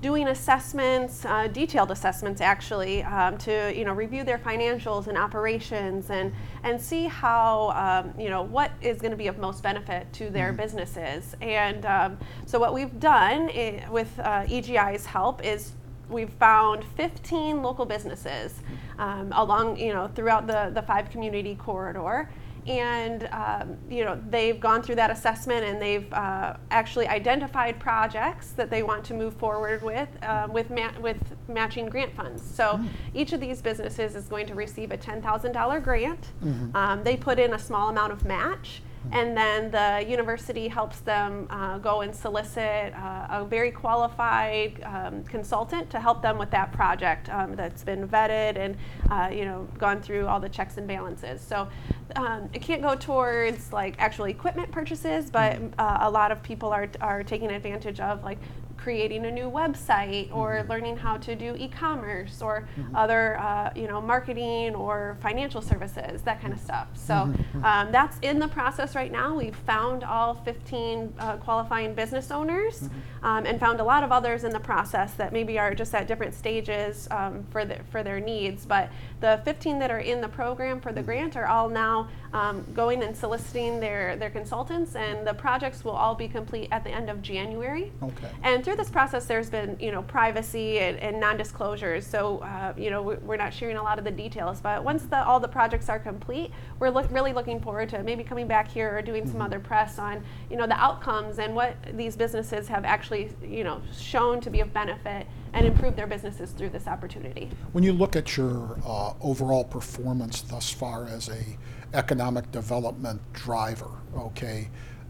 doing 0.00 0.28
assessments, 0.28 1.24
uh, 1.24 1.48
detailed 1.48 1.90
assessments 1.90 2.40
actually, 2.40 3.02
um, 3.02 3.36
to, 3.38 3.72
you 3.76 3.84
know, 3.84 3.92
review 3.92 4.24
their 4.24 4.38
financials 4.38 5.06
and 5.08 5.18
operations 5.18 6.10
and, 6.10 6.32
and 6.62 6.80
see 6.80 7.06
how, 7.06 7.70
um, 7.70 8.20
you 8.20 8.30
know, 8.30 8.42
what 8.42 8.70
is 8.80 8.98
going 9.00 9.10
to 9.10 9.16
be 9.16 9.26
of 9.26 9.38
most 9.38 9.62
benefit 9.62 10.12
to 10.12 10.30
their 10.30 10.52
businesses. 10.52 11.34
And 11.40 11.84
um, 11.86 12.18
so 12.46 12.58
what 12.58 12.72
we've 12.74 12.98
done 13.00 13.48
i- 13.50 13.84
with 13.90 14.16
uh, 14.20 14.44
EGI's 14.46 15.06
help 15.06 15.44
is 15.44 15.72
we've 16.08 16.30
found 16.30 16.84
15 16.96 17.62
local 17.62 17.84
businesses 17.86 18.60
um, 18.98 19.32
along, 19.32 19.78
you 19.78 19.92
know, 19.94 20.08
throughout 20.14 20.46
the, 20.46 20.70
the 20.74 20.82
five 20.82 21.10
community 21.10 21.54
corridor. 21.56 22.28
And, 22.66 23.28
um, 23.32 23.76
you 23.90 24.04
know, 24.04 24.20
they've 24.30 24.60
gone 24.60 24.82
through 24.82 24.94
that 24.96 25.10
assessment 25.10 25.64
and 25.64 25.82
they've 25.82 26.12
uh, 26.12 26.56
actually 26.70 27.08
identified 27.08 27.80
projects 27.80 28.52
that 28.52 28.70
they 28.70 28.82
want 28.84 29.04
to 29.06 29.14
move 29.14 29.34
forward 29.34 29.82
with, 29.82 30.08
uh, 30.22 30.46
with, 30.50 30.70
ma- 30.70 30.92
with 31.00 31.18
matching 31.48 31.86
grant 31.86 32.14
funds. 32.14 32.42
So 32.42 32.80
each 33.14 33.32
of 33.32 33.40
these 33.40 33.60
businesses 33.60 34.14
is 34.14 34.26
going 34.28 34.46
to 34.46 34.54
receive 34.54 34.92
a 34.92 34.96
$10,000 34.98 35.82
grant. 35.82 36.28
Um, 36.76 37.02
they 37.02 37.16
put 37.16 37.38
in 37.40 37.54
a 37.54 37.58
small 37.58 37.88
amount 37.88 38.12
of 38.12 38.24
match 38.24 38.82
and 39.10 39.36
then 39.36 39.70
the 39.70 40.04
university 40.08 40.68
helps 40.68 41.00
them 41.00 41.46
uh, 41.50 41.78
go 41.78 42.02
and 42.02 42.14
solicit 42.14 42.94
uh, 42.94 43.26
a 43.30 43.44
very 43.44 43.70
qualified 43.70 44.80
um, 44.84 45.24
consultant 45.24 45.90
to 45.90 45.98
help 45.98 46.22
them 46.22 46.38
with 46.38 46.50
that 46.50 46.72
project 46.72 47.28
um, 47.30 47.56
that's 47.56 47.82
been 47.82 48.06
vetted 48.06 48.56
and 48.56 48.76
uh, 49.10 49.28
you 49.32 49.44
know 49.44 49.66
gone 49.78 50.00
through 50.00 50.26
all 50.26 50.38
the 50.38 50.48
checks 50.48 50.76
and 50.76 50.86
balances. 50.86 51.40
So 51.40 51.68
um, 52.16 52.48
it 52.52 52.62
can't 52.62 52.82
go 52.82 52.94
towards 52.94 53.72
like 53.72 53.96
actual 53.98 54.26
equipment 54.26 54.70
purchases, 54.70 55.30
but 55.30 55.60
uh, 55.78 55.98
a 56.02 56.10
lot 56.10 56.30
of 56.30 56.42
people 56.42 56.70
are 56.70 56.88
are 57.00 57.22
taking 57.22 57.50
advantage 57.50 58.00
of 58.00 58.22
like 58.22 58.38
creating 58.82 59.26
a 59.26 59.30
new 59.30 59.48
website 59.48 60.34
or 60.34 60.66
learning 60.68 60.96
how 60.96 61.16
to 61.16 61.36
do 61.36 61.54
e-commerce 61.56 62.42
or 62.42 62.66
other 62.94 63.38
uh, 63.38 63.70
you 63.76 63.86
know 63.86 64.00
marketing 64.00 64.74
or 64.74 65.16
financial 65.22 65.62
services 65.62 66.22
that 66.22 66.40
kind 66.40 66.52
of 66.52 66.58
stuff. 66.60 66.88
So 66.94 67.32
um, 67.62 67.92
that's 67.92 68.18
in 68.22 68.38
the 68.38 68.48
process 68.48 68.94
right 68.96 69.12
now. 69.12 69.36
We've 69.36 69.54
found 69.54 70.02
all 70.02 70.34
15 70.34 71.14
uh, 71.18 71.36
qualifying 71.36 71.94
business 71.94 72.30
owners 72.30 72.88
um, 73.22 73.46
and 73.46 73.60
found 73.60 73.80
a 73.80 73.84
lot 73.84 74.02
of 74.02 74.10
others 74.10 74.44
in 74.44 74.52
the 74.52 74.60
process 74.60 75.14
that 75.14 75.32
maybe 75.32 75.58
are 75.58 75.74
just 75.74 75.94
at 75.94 76.08
different 76.08 76.34
stages 76.34 77.06
um, 77.10 77.44
for, 77.50 77.64
the, 77.64 77.78
for 77.90 78.02
their 78.02 78.20
needs. 78.20 78.66
But 78.66 78.90
the 79.20 79.40
15 79.44 79.78
that 79.78 79.90
are 79.90 80.00
in 80.00 80.20
the 80.20 80.28
program 80.28 80.80
for 80.80 80.92
the 80.92 81.02
grant 81.02 81.36
are 81.36 81.46
all 81.46 81.68
now 81.68 82.08
um, 82.32 82.64
going 82.74 83.02
and 83.02 83.16
soliciting 83.16 83.78
their, 83.80 84.16
their 84.16 84.30
consultants 84.30 84.96
and 84.96 85.26
the 85.26 85.34
projects 85.34 85.84
will 85.84 85.92
all 85.92 86.14
be 86.14 86.28
complete 86.28 86.68
at 86.72 86.82
the 86.84 86.90
end 86.90 87.10
of 87.10 87.20
january 87.22 87.92
Okay. 88.02 88.28
and 88.42 88.64
through 88.64 88.76
this 88.76 88.90
process, 88.90 89.26
there's 89.26 89.50
been, 89.50 89.76
you 89.80 89.90
know, 89.92 90.02
privacy 90.02 90.78
and, 90.80 90.98
and 90.98 91.18
non-disclosures. 91.20 92.06
So, 92.06 92.38
uh, 92.38 92.72
you 92.76 92.90
know, 92.90 93.02
we- 93.02 93.16
we're 93.16 93.36
not 93.36 93.52
sharing 93.52 93.76
a 93.76 93.82
lot 93.82 93.98
of 93.98 94.04
the 94.04 94.10
details. 94.10 94.60
But 94.60 94.82
once 94.84 95.04
the, 95.04 95.24
all 95.24 95.40
the 95.40 95.48
projects 95.48 95.88
are 95.88 95.98
complete, 95.98 96.50
we're 96.78 96.90
look, 96.90 97.10
really 97.10 97.32
looking 97.32 97.60
forward 97.60 97.88
to 97.90 98.02
maybe 98.02 98.22
coming 98.24 98.46
back 98.46 98.68
here 98.68 98.96
or 98.96 99.02
doing 99.02 99.26
some 99.30 99.40
other 99.40 99.58
press 99.58 99.98
on, 99.98 100.22
you 100.50 100.56
know, 100.56 100.66
the 100.66 100.78
outcomes 100.80 101.38
and 101.38 101.54
what 101.54 101.76
these 101.94 102.16
businesses 102.16 102.68
have 102.68 102.84
actually, 102.84 103.30
you 103.42 103.64
know, 103.64 103.80
shown 103.96 104.40
to 104.40 104.50
be 104.50 104.60
of 104.60 104.72
benefit 104.72 105.26
and 105.54 105.66
improve 105.66 105.96
their 105.96 106.06
businesses 106.06 106.50
through 106.52 106.70
this 106.70 106.86
opportunity. 106.86 107.50
When 107.72 107.84
you 107.84 107.92
look 107.92 108.16
at 108.16 108.36
your 108.36 108.78
uh, 108.86 109.12
overall 109.20 109.64
performance 109.64 110.40
thus 110.42 110.70
far 110.70 111.06
as 111.06 111.28
a 111.28 111.58
economic 111.94 112.50
development 112.52 113.20
driver, 113.32 113.90
okay, 114.16 114.68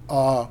uh, 0.08 0.46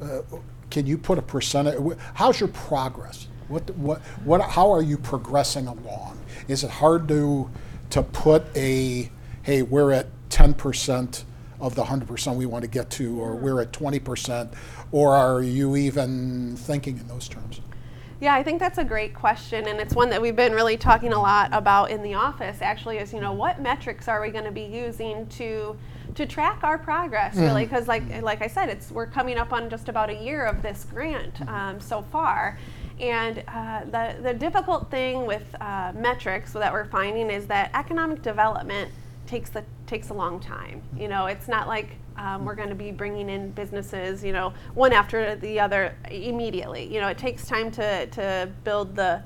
uh, 0.00 0.22
can 0.70 0.86
you 0.86 0.96
put 0.98 1.18
a 1.18 1.22
percentage? 1.22 1.78
How's 2.14 2.40
your 2.40 2.48
progress? 2.48 3.28
What, 3.48 3.68
what, 3.76 4.00
what, 4.24 4.40
how 4.40 4.70
are 4.72 4.82
you 4.82 4.96
progressing 4.96 5.66
along? 5.66 6.18
Is 6.48 6.64
it 6.64 6.70
hard 6.70 7.08
to 7.08 7.50
to 7.90 8.02
put 8.02 8.44
a 8.56 9.10
hey, 9.42 9.62
we're 9.62 9.92
at 9.92 10.06
ten 10.30 10.54
percent 10.54 11.24
of 11.60 11.74
the 11.74 11.84
hundred 11.84 12.08
percent 12.08 12.38
we 12.38 12.46
want 12.46 12.62
to 12.62 12.70
get 12.70 12.88
to, 12.90 13.20
or 13.20 13.36
we're 13.36 13.60
at 13.60 13.72
twenty 13.72 13.98
percent, 13.98 14.54
or 14.90 15.14
are 15.14 15.42
you 15.42 15.76
even 15.76 16.56
thinking 16.56 16.98
in 16.98 17.06
those 17.08 17.28
terms? 17.28 17.60
Yeah, 18.22 18.36
I 18.36 18.44
think 18.44 18.60
that's 18.60 18.78
a 18.78 18.84
great 18.84 19.14
question, 19.14 19.66
and 19.66 19.80
it's 19.80 19.96
one 19.96 20.08
that 20.10 20.22
we've 20.22 20.36
been 20.36 20.52
really 20.52 20.76
talking 20.76 21.12
a 21.12 21.20
lot 21.20 21.48
about 21.52 21.90
in 21.90 22.04
the 22.04 22.14
office. 22.14 22.62
Actually, 22.62 22.98
is 22.98 23.12
you 23.12 23.18
know 23.18 23.32
what 23.32 23.60
metrics 23.60 24.06
are 24.06 24.22
we 24.22 24.30
going 24.30 24.44
to 24.44 24.52
be 24.52 24.62
using 24.62 25.26
to 25.30 25.76
to 26.14 26.24
track 26.24 26.60
our 26.62 26.78
progress? 26.78 27.34
Really, 27.34 27.64
because 27.64 27.88
like 27.88 28.04
like 28.22 28.40
I 28.40 28.46
said, 28.46 28.68
it's 28.68 28.92
we're 28.92 29.08
coming 29.08 29.38
up 29.38 29.52
on 29.52 29.68
just 29.68 29.88
about 29.88 30.08
a 30.08 30.14
year 30.14 30.44
of 30.44 30.62
this 30.62 30.84
grant 30.84 31.42
um, 31.48 31.80
so 31.80 32.02
far, 32.12 32.60
and 33.00 33.42
uh, 33.48 33.86
the 33.86 34.16
the 34.22 34.34
difficult 34.34 34.88
thing 34.88 35.26
with 35.26 35.52
uh, 35.60 35.90
metrics 35.92 36.52
that 36.52 36.72
we're 36.72 36.84
finding 36.84 37.28
is 37.28 37.48
that 37.48 37.72
economic 37.74 38.22
development 38.22 38.92
takes 39.26 39.50
the 39.50 39.64
takes 39.88 40.10
a 40.10 40.14
long 40.14 40.38
time. 40.38 40.80
You 40.96 41.08
know, 41.08 41.26
it's 41.26 41.48
not 41.48 41.66
like 41.66 41.96
um, 42.16 42.44
we're 42.44 42.54
going 42.54 42.68
to 42.68 42.74
be 42.74 42.90
bringing 42.90 43.28
in 43.28 43.50
businesses, 43.50 44.22
you 44.24 44.32
know, 44.32 44.52
one 44.74 44.92
after 44.92 45.36
the 45.36 45.60
other 45.60 45.94
immediately. 46.10 46.92
You 46.92 47.00
know, 47.00 47.08
it 47.08 47.18
takes 47.18 47.46
time 47.46 47.70
to 47.72 48.06
to 48.06 48.50
build 48.64 48.94
the, 48.96 49.22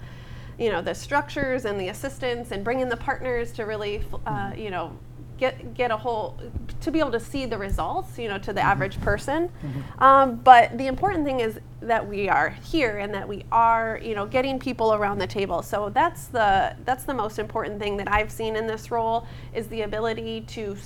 you 0.58 0.70
know, 0.70 0.82
the 0.82 0.94
structures 0.94 1.64
and 1.64 1.80
the 1.80 1.88
assistance 1.88 2.50
and 2.52 2.64
bring 2.64 2.80
in 2.80 2.88
the 2.88 2.96
partners 2.96 3.52
to 3.52 3.64
really, 3.64 4.04
uh, 4.26 4.52
you 4.56 4.70
know, 4.70 4.96
get 5.38 5.74
get 5.74 5.90
a 5.90 5.96
whole 5.96 6.38
to 6.80 6.90
be 6.90 6.98
able 6.98 7.10
to 7.10 7.20
see 7.20 7.46
the 7.46 7.58
results, 7.58 8.18
you 8.18 8.28
know, 8.28 8.38
to 8.38 8.52
the 8.52 8.60
average 8.60 9.00
person. 9.00 9.50
Um, 9.98 10.36
but 10.36 10.76
the 10.78 10.86
important 10.86 11.24
thing 11.24 11.40
is 11.40 11.60
that 11.80 12.06
we 12.06 12.28
are 12.28 12.50
here 12.50 12.98
and 12.98 13.12
that 13.14 13.28
we 13.28 13.44
are, 13.52 14.00
you 14.02 14.14
know, 14.14 14.26
getting 14.26 14.58
people 14.58 14.94
around 14.94 15.18
the 15.18 15.26
table. 15.26 15.62
So 15.62 15.90
that's 15.90 16.26
the 16.28 16.74
that's 16.84 17.04
the 17.04 17.14
most 17.14 17.38
important 17.38 17.78
thing 17.78 17.96
that 17.98 18.10
I've 18.10 18.32
seen 18.32 18.56
in 18.56 18.66
this 18.66 18.90
role 18.90 19.26
is 19.54 19.66
the 19.68 19.82
ability 19.82 20.42
to. 20.48 20.76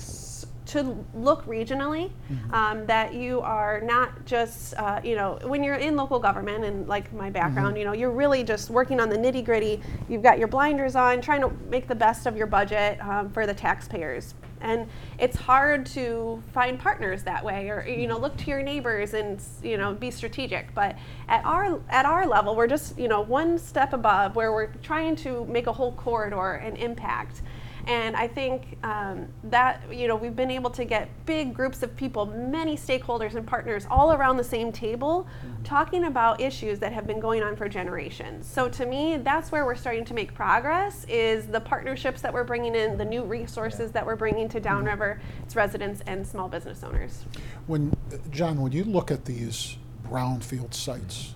To 0.70 1.04
look 1.14 1.44
regionally, 1.46 2.10
um, 2.52 2.86
that 2.86 3.12
you 3.14 3.40
are 3.40 3.80
not 3.80 4.24
just, 4.24 4.74
uh, 4.74 5.00
you 5.02 5.16
know, 5.16 5.38
when 5.42 5.64
you're 5.64 5.74
in 5.74 5.96
local 5.96 6.18
government 6.18 6.64
and 6.64 6.86
like 6.86 7.12
my 7.12 7.28
background, 7.30 7.76
you 7.76 7.84
know, 7.84 7.92
you're 7.92 8.10
really 8.10 8.44
just 8.44 8.70
working 8.70 9.00
on 9.00 9.08
the 9.08 9.16
nitty 9.16 9.44
gritty. 9.44 9.80
You've 10.08 10.22
got 10.22 10.38
your 10.38 10.48
blinders 10.48 10.94
on, 10.94 11.20
trying 11.20 11.40
to 11.40 11.50
make 11.68 11.88
the 11.88 11.94
best 11.94 12.26
of 12.26 12.36
your 12.36 12.46
budget 12.46 13.00
um, 13.00 13.30
for 13.30 13.46
the 13.46 13.54
taxpayers. 13.54 14.34
And 14.62 14.88
it's 15.18 15.36
hard 15.36 15.86
to 15.86 16.42
find 16.52 16.78
partners 16.78 17.22
that 17.22 17.42
way, 17.42 17.70
or 17.70 17.86
you 17.88 18.06
know, 18.06 18.18
look 18.18 18.36
to 18.36 18.50
your 18.50 18.62
neighbors 18.62 19.14
and 19.14 19.40
you 19.62 19.78
know, 19.78 19.94
be 19.94 20.10
strategic. 20.10 20.74
But 20.74 20.96
at 21.28 21.44
our 21.46 21.80
at 21.88 22.04
our 22.04 22.26
level, 22.26 22.54
we're 22.54 22.66
just 22.66 22.98
you 22.98 23.08
know 23.08 23.22
one 23.22 23.58
step 23.58 23.94
above, 23.94 24.36
where 24.36 24.52
we're 24.52 24.72
trying 24.82 25.16
to 25.16 25.46
make 25.46 25.66
a 25.66 25.72
whole 25.72 25.92
corridor 25.92 26.56
an 26.56 26.76
impact. 26.76 27.40
And 27.86 28.16
I 28.16 28.28
think 28.28 28.76
um, 28.82 29.28
that 29.44 29.82
you 29.92 30.08
know 30.08 30.16
we've 30.16 30.36
been 30.36 30.50
able 30.50 30.70
to 30.70 30.84
get 30.84 31.08
big 31.26 31.54
groups 31.54 31.82
of 31.82 31.96
people, 31.96 32.26
many 32.26 32.76
stakeholders 32.76 33.34
and 33.34 33.46
partners, 33.46 33.86
all 33.90 34.12
around 34.12 34.36
the 34.36 34.44
same 34.44 34.72
table, 34.72 35.26
talking 35.64 36.04
about 36.04 36.40
issues 36.40 36.78
that 36.80 36.92
have 36.92 37.06
been 37.06 37.20
going 37.20 37.42
on 37.42 37.56
for 37.56 37.68
generations. 37.68 38.46
So 38.46 38.68
to 38.68 38.86
me, 38.86 39.16
that's 39.18 39.52
where 39.52 39.64
we're 39.64 39.74
starting 39.74 40.04
to 40.06 40.14
make 40.14 40.34
progress. 40.34 41.04
Is 41.08 41.46
the 41.46 41.60
partnerships 41.60 42.20
that 42.22 42.32
we're 42.32 42.44
bringing 42.44 42.74
in, 42.74 42.96
the 42.96 43.04
new 43.04 43.22
resources 43.22 43.92
that 43.92 44.04
we're 44.04 44.16
bringing 44.16 44.48
to 44.50 44.60
Downriver, 44.60 45.20
its 45.42 45.56
residents 45.56 46.02
and 46.06 46.26
small 46.26 46.48
business 46.48 46.82
owners. 46.82 47.24
When, 47.66 47.92
John, 48.30 48.60
when 48.60 48.72
you 48.72 48.84
look 48.84 49.10
at 49.10 49.24
these 49.24 49.76
brownfield 50.08 50.74
sites 50.74 51.34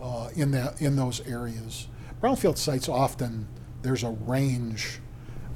uh, 0.00 0.30
in 0.34 0.50
that 0.52 0.80
in 0.80 0.96
those 0.96 1.26
areas, 1.26 1.88
brownfield 2.22 2.58
sites 2.58 2.88
often 2.88 3.48
there's 3.82 4.02
a 4.02 4.10
range 4.10 5.00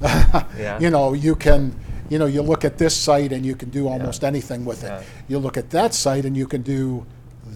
Yeah. 0.57 0.79
you 0.79 0.89
know, 0.89 1.13
you 1.13 1.35
can, 1.35 1.77
you 2.09 2.17
know, 2.19 2.25
you 2.25 2.41
look 2.41 2.65
at 2.65 2.77
this 2.77 2.95
site 2.95 3.31
and 3.31 3.45
you 3.45 3.55
can 3.55 3.69
do 3.69 3.87
almost 3.87 4.23
anything 4.23 4.65
with 4.65 4.83
it. 4.83 5.03
You 5.27 5.39
look 5.39 5.57
at 5.57 5.69
that 5.71 5.93
site 5.93 6.25
and 6.25 6.35
you 6.35 6.47
can 6.47 6.61
do 6.61 7.05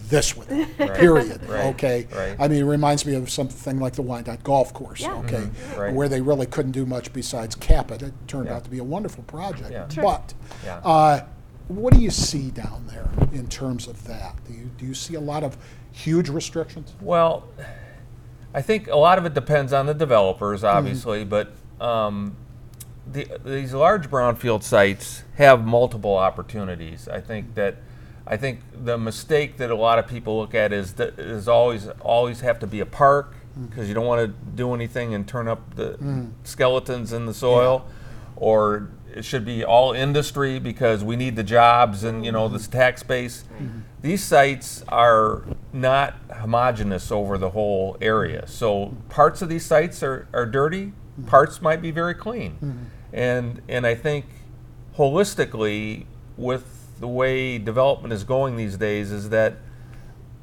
this 0.09 0.35
with 0.35 0.51
it. 0.51 0.67
Right. 0.79 0.93
Period. 0.99 1.47
Right. 1.47 1.65
Okay. 1.67 2.07
Right. 2.13 2.35
I 2.39 2.47
mean, 2.47 2.59
it 2.61 2.65
reminds 2.65 3.05
me 3.05 3.15
of 3.15 3.29
something 3.29 3.79
like 3.79 3.93
the 3.93 4.01
Wyandotte 4.01 4.43
Golf 4.43 4.73
Course. 4.73 5.01
Yeah. 5.01 5.13
Okay. 5.19 5.37
Mhm. 5.47 5.77
Right. 5.77 5.93
Where 5.93 6.09
they 6.09 6.19
really 6.21 6.45
couldn't 6.45 6.71
do 6.73 6.85
much 6.85 7.13
besides 7.13 7.55
cap 7.55 7.91
it. 7.91 8.01
It 8.01 8.13
turned 8.27 8.47
Yeah. 8.47 8.55
out 8.55 8.63
to 8.65 8.69
be 8.69 8.79
a 8.79 8.83
wonderful 8.83 9.23
project. 9.23 9.71
Yeah. 9.71 9.87
Sure. 9.87 10.03
But 10.03 10.33
Yeah. 10.65 10.77
uh, 10.83 11.21
what 11.69 11.93
do 11.93 12.01
you 12.01 12.09
see 12.11 12.51
down 12.51 12.85
there 12.89 13.09
in 13.31 13.47
terms 13.47 13.87
of 13.87 14.03
that? 14.07 14.35
Do 14.47 14.53
you 14.53 14.69
do 14.77 14.85
you 14.85 14.93
see 14.93 15.15
a 15.15 15.21
lot 15.21 15.43
of 15.43 15.57
huge 15.91 16.27
restrictions? 16.29 16.93
Well, 17.01 17.45
I 18.53 18.61
think 18.61 18.87
a 18.87 18.95
lot 18.97 19.17
of 19.17 19.25
it 19.25 19.33
depends 19.33 19.71
on 19.73 19.85
the 19.85 19.93
developers, 19.93 20.61
Mm-hmm. 20.61 20.77
obviously, 20.77 21.23
but 21.23 21.53
um, 21.81 22.35
the, 23.11 23.27
these 23.43 23.73
large 23.73 24.09
brownfield 24.09 24.63
sites 24.63 25.23
have 25.35 25.65
multiple 25.65 26.15
opportunities. 26.15 27.07
I 27.07 27.19
think 27.21 27.55
that 27.55 27.77
I 28.25 28.37
think 28.37 28.61
the 28.73 28.97
mistake 28.97 29.57
that 29.57 29.69
a 29.69 29.75
lot 29.75 29.99
of 29.99 30.07
people 30.07 30.37
look 30.39 30.55
at 30.55 30.71
is 30.71 30.93
that 30.93 31.19
is 31.19 31.47
always 31.47 31.87
always 32.01 32.39
have 32.41 32.59
to 32.59 32.67
be 32.67 32.79
a 32.79 32.85
park 32.85 33.35
Mm. 33.57 33.69
because 33.69 33.87
you 33.87 33.93
don't 33.93 34.07
want 34.07 34.19
to 34.21 34.33
do 34.55 34.73
anything 34.73 35.13
and 35.13 35.27
turn 35.27 35.47
up 35.47 35.75
the 35.75 35.95
skeletons 36.43 37.13
in 37.13 37.27
the 37.27 37.35
soil, 37.35 37.85
or 38.35 38.89
it 39.13 39.23
should 39.23 39.45
be 39.45 39.63
all 39.63 39.93
industry 39.93 40.57
because 40.57 41.03
we 41.03 41.15
need 41.15 41.35
the 41.35 41.43
jobs 41.43 42.03
and 42.03 42.25
you 42.25 42.31
know 42.31 42.47
this 42.47 42.67
tax 42.67 43.03
base. 43.03 43.43
These 44.01 44.23
sites 44.23 44.83
are 44.89 45.43
not 45.71 46.15
homogenous 46.35 47.11
over 47.11 47.37
the 47.37 47.51
whole 47.51 47.95
area. 48.01 48.47
So 48.47 48.97
parts 49.09 49.43
of 49.43 49.49
these 49.49 49.65
sites 49.65 50.01
are, 50.01 50.27
are 50.33 50.47
dirty, 50.47 50.93
parts 51.25 51.61
might 51.61 51.81
be 51.81 51.91
very 51.91 52.13
clean. 52.13 52.53
Mm-hmm. 52.53 52.83
And 53.13 53.61
and 53.67 53.85
I 53.85 53.95
think 53.95 54.25
holistically 54.97 56.05
with 56.37 56.99
the 56.99 57.07
way 57.07 57.57
development 57.57 58.13
is 58.13 58.23
going 58.23 58.55
these 58.55 58.77
days 58.77 59.11
is 59.11 59.29
that 59.29 59.57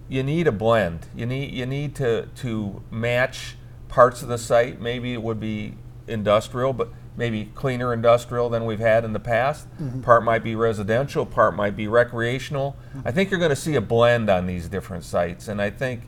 you 0.09 0.23
need 0.23 0.47
a 0.47 0.53
blend. 0.53 1.07
You 1.15 1.27
need 1.27 1.53
you 1.53 1.67
need 1.67 1.95
to 1.97 2.27
to 2.27 2.83
match 2.91 3.57
parts 3.89 4.23
of 4.23 4.29
the 4.29 4.39
site. 4.39 4.81
Maybe 4.81 5.12
it 5.12 5.23
would 5.23 5.41
be 5.41 5.75
industrial, 6.07 6.73
but 6.73 6.91
maybe 7.17 7.50
cleaner 7.55 7.93
industrial 7.93 8.49
than 8.49 8.65
we've 8.65 8.81
had 8.81 9.05
in 9.05 9.12
the 9.12 9.21
past. 9.21 9.69
Mm-hmm. 9.81 10.03
Part 10.03 10.25
might 10.25 10.43
be 10.43 10.55
residential, 10.55 11.27
part 11.27 11.55
might 11.55 11.77
be 11.77 11.87
recreational. 11.87 12.77
Mm-hmm. 12.91 13.09
I 13.09 13.12
think 13.12 13.31
you're 13.31 13.41
going 13.41 13.50
to 13.50 13.57
see 13.57 13.75
a 13.75 13.81
blend 13.81 14.31
on 14.31 14.47
these 14.47 14.69
different 14.69 15.05
sites, 15.05 15.49
and 15.49 15.61
I 15.61 15.71
think 15.71 16.03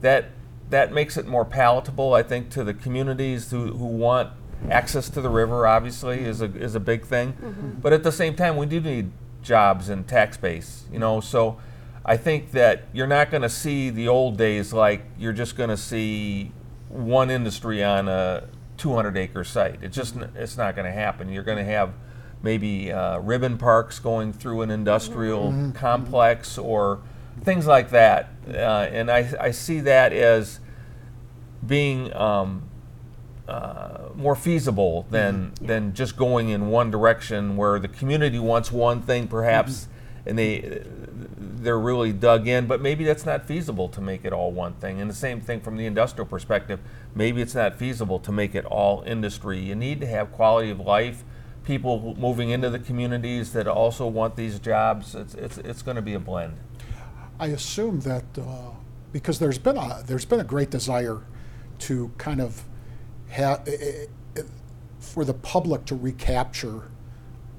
that 0.00 0.26
that 0.72 0.92
makes 0.92 1.16
it 1.16 1.26
more 1.26 1.44
palatable. 1.44 2.14
I 2.14 2.22
think 2.22 2.50
to 2.50 2.64
the 2.64 2.74
communities 2.74 3.50
who, 3.50 3.72
who 3.72 3.86
want 3.86 4.30
access 4.70 5.08
to 5.10 5.20
the 5.20 5.28
river, 5.28 5.66
obviously, 5.66 6.20
is 6.20 6.40
a 6.40 6.46
is 6.56 6.74
a 6.74 6.80
big 6.80 7.04
thing. 7.04 7.34
Mm-hmm. 7.34 7.70
But 7.80 7.92
at 7.92 8.02
the 8.02 8.12
same 8.12 8.34
time, 8.34 8.56
we 8.56 8.66
do 8.66 8.80
need 8.80 9.12
jobs 9.42 9.88
and 9.88 10.08
tax 10.08 10.36
base. 10.36 10.84
You 10.92 10.98
know, 10.98 11.20
so. 11.20 11.58
I 12.04 12.16
think 12.16 12.50
that 12.50 12.88
you're 12.92 13.06
not 13.06 13.30
going 13.30 13.42
to 13.42 13.48
see 13.48 13.88
the 13.88 14.08
old 14.08 14.36
days 14.36 14.72
like 14.72 15.04
you're 15.16 15.32
just 15.32 15.54
going 15.56 15.70
to 15.70 15.76
see 15.76 16.50
one 16.88 17.30
industry 17.30 17.84
on 17.84 18.08
a 18.08 18.48
200 18.76 19.16
acre 19.16 19.44
site. 19.44 19.78
It's 19.82 19.94
just 19.94 20.16
it's 20.34 20.56
not 20.56 20.74
going 20.74 20.86
to 20.86 20.92
happen. 20.92 21.28
You're 21.28 21.44
going 21.44 21.58
to 21.58 21.64
have 21.64 21.92
maybe 22.42 22.90
uh, 22.90 23.20
ribbon 23.20 23.56
parks 23.56 24.00
going 24.00 24.32
through 24.32 24.62
an 24.62 24.70
industrial 24.72 25.50
mm-hmm. 25.50 25.66
Mm-hmm. 25.66 25.78
complex 25.78 26.58
or 26.58 27.00
things 27.40 27.66
like 27.66 27.90
that. 27.90 28.30
Uh, 28.48 28.88
and 28.90 29.10
I, 29.10 29.32
I 29.40 29.50
see 29.50 29.80
that 29.80 30.12
as 30.12 30.60
being 31.66 32.14
um, 32.14 32.62
uh, 33.48 34.08
more 34.14 34.34
feasible 34.34 35.06
than 35.10 35.52
than 35.60 35.94
just 35.94 36.16
going 36.16 36.48
in 36.48 36.68
one 36.68 36.90
direction 36.90 37.56
where 37.56 37.78
the 37.78 37.88
community 37.88 38.38
wants 38.38 38.70
one 38.70 39.02
thing 39.02 39.26
perhaps 39.26 39.88
and 40.26 40.38
they 40.38 40.82
they're 41.36 41.78
really 41.78 42.12
dug 42.12 42.46
in 42.46 42.66
but 42.66 42.80
maybe 42.80 43.04
that's 43.04 43.26
not 43.26 43.46
feasible 43.46 43.88
to 43.88 44.00
make 44.00 44.24
it 44.24 44.32
all 44.32 44.50
one 44.52 44.74
thing. 44.74 45.00
And 45.00 45.08
the 45.10 45.14
same 45.14 45.40
thing 45.40 45.60
from 45.60 45.76
the 45.76 45.86
industrial 45.86 46.26
perspective 46.26 46.80
maybe 47.14 47.40
it's 47.42 47.54
not 47.54 47.76
feasible 47.76 48.18
to 48.20 48.32
make 48.32 48.54
it 48.54 48.64
all 48.64 49.02
industry. 49.06 49.58
You 49.58 49.74
need 49.74 50.00
to 50.00 50.06
have 50.06 50.32
quality 50.32 50.70
of 50.70 50.80
life 50.80 51.24
people 51.64 52.16
moving 52.18 52.50
into 52.50 52.68
the 52.70 52.78
communities 52.78 53.52
that 53.52 53.68
also 53.68 54.06
want 54.06 54.34
these 54.34 54.58
jobs. 54.58 55.14
It's 55.14 55.34
it's, 55.34 55.58
it's 55.58 55.82
going 55.82 55.96
to 55.96 56.02
be 56.02 56.14
a 56.14 56.20
blend 56.20 56.56
I 57.42 57.46
assume 57.46 57.98
that 58.02 58.22
uh, 58.38 58.70
because 59.10 59.40
there's 59.40 59.58
been 59.58 59.76
a 59.76 60.00
there's 60.06 60.24
been 60.24 60.38
a 60.38 60.44
great 60.44 60.70
desire 60.70 61.22
to 61.80 62.12
kind 62.16 62.40
of 62.40 62.62
have 63.30 63.68
for 65.00 65.24
the 65.24 65.34
public 65.34 65.84
to 65.86 65.96
recapture 65.96 66.82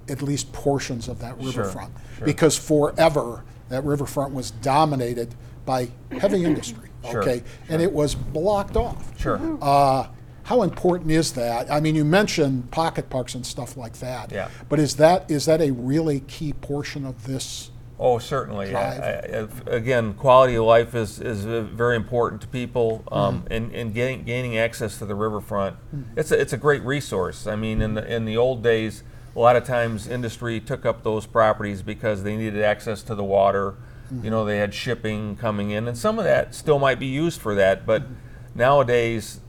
at 0.08 0.22
least 0.22 0.54
portions 0.54 1.10
of 1.10 1.20
that 1.20 1.38
riverfront 1.38 1.92
sure. 2.18 2.26
because 2.26 2.58
forever 2.58 3.44
that 3.68 3.84
riverfront 3.84 4.34
was 4.34 4.52
dominated 4.52 5.36
by 5.66 5.90
heavy 6.12 6.46
industry. 6.52 6.90
Sure, 7.12 7.22
Okay, 7.22 7.44
and 7.68 7.82
it 7.82 7.92
was 7.92 8.16
blocked 8.16 8.78
off. 8.78 9.20
sure 9.20 9.58
Uh, 9.62 10.08
how 10.44 10.62
important 10.62 11.12
is 11.12 11.34
that? 11.34 11.70
I 11.70 11.82
mean, 11.82 11.96
you 11.96 12.06
mentioned 12.06 12.72
pocket 12.72 13.10
parks 13.10 13.36
and 13.36 13.46
stuff 13.46 13.76
like 13.76 13.98
that. 14.00 14.32
Yeah. 14.32 14.48
But 14.70 14.80
is 14.80 14.96
that 14.96 15.30
is 15.30 15.46
that 15.46 15.60
a 15.60 15.72
really 15.72 16.22
key 16.22 16.54
portion 16.54 17.06
of 17.06 17.26
this? 17.26 17.70
Oh, 18.00 18.18
certainly. 18.20 18.76
I. 18.76 19.20
I, 19.20 19.48
again, 19.68 20.14
quality 20.16 20.56
of 20.56 20.66
life 20.66 20.96
is, 20.96 21.20
is 21.20 21.46
very 21.46 21.96
important 21.96 22.42
to 22.42 22.48
people, 22.48 23.04
um, 23.12 23.42
Mm-hmm. 23.44 23.54
and, 23.54 23.72
and 23.76 23.94
getting, 23.94 24.24
gaining 24.24 24.58
access 24.58 24.98
to 24.98 25.06
the 25.06 25.16
riverfront. 25.16 25.78
It's 26.18 26.32
a, 26.32 26.40
it's 26.40 26.54
a 26.54 26.58
great 26.58 26.82
resource. 26.84 27.46
I 27.48 27.56
mean, 27.56 27.82
in 27.82 27.94
the, 27.94 28.14
in 28.14 28.26
the 28.26 28.36
old 28.36 28.64
days, 28.64 29.04
a 29.36 29.40
lot 29.40 29.56
of 29.56 29.64
times 29.64 30.08
industry 30.08 30.60
took 30.60 30.86
up 30.86 31.04
those 31.04 31.26
properties 31.26 31.82
because 31.82 32.24
they 32.24 32.36
needed 32.36 32.62
access 32.62 33.04
to 33.04 33.16
the 33.16 33.24
water. 33.24 33.76
Mm-hmm. 34.12 34.26
You 34.26 34.32
know, 34.32 34.44
they 34.46 34.58
had 34.58 34.74
shipping 34.74 35.36
coming 35.38 35.72
in, 35.72 35.88
and 35.88 35.98
some 35.98 36.18
of 36.20 36.26
that 36.26 36.54
still 36.56 36.80
might 36.80 37.00
be 37.00 37.08
used 37.08 37.40
for 37.40 37.56
that. 37.56 37.86
But 37.86 38.04
Mm-hmm. 38.04 38.14
nowadays, 38.60 39.40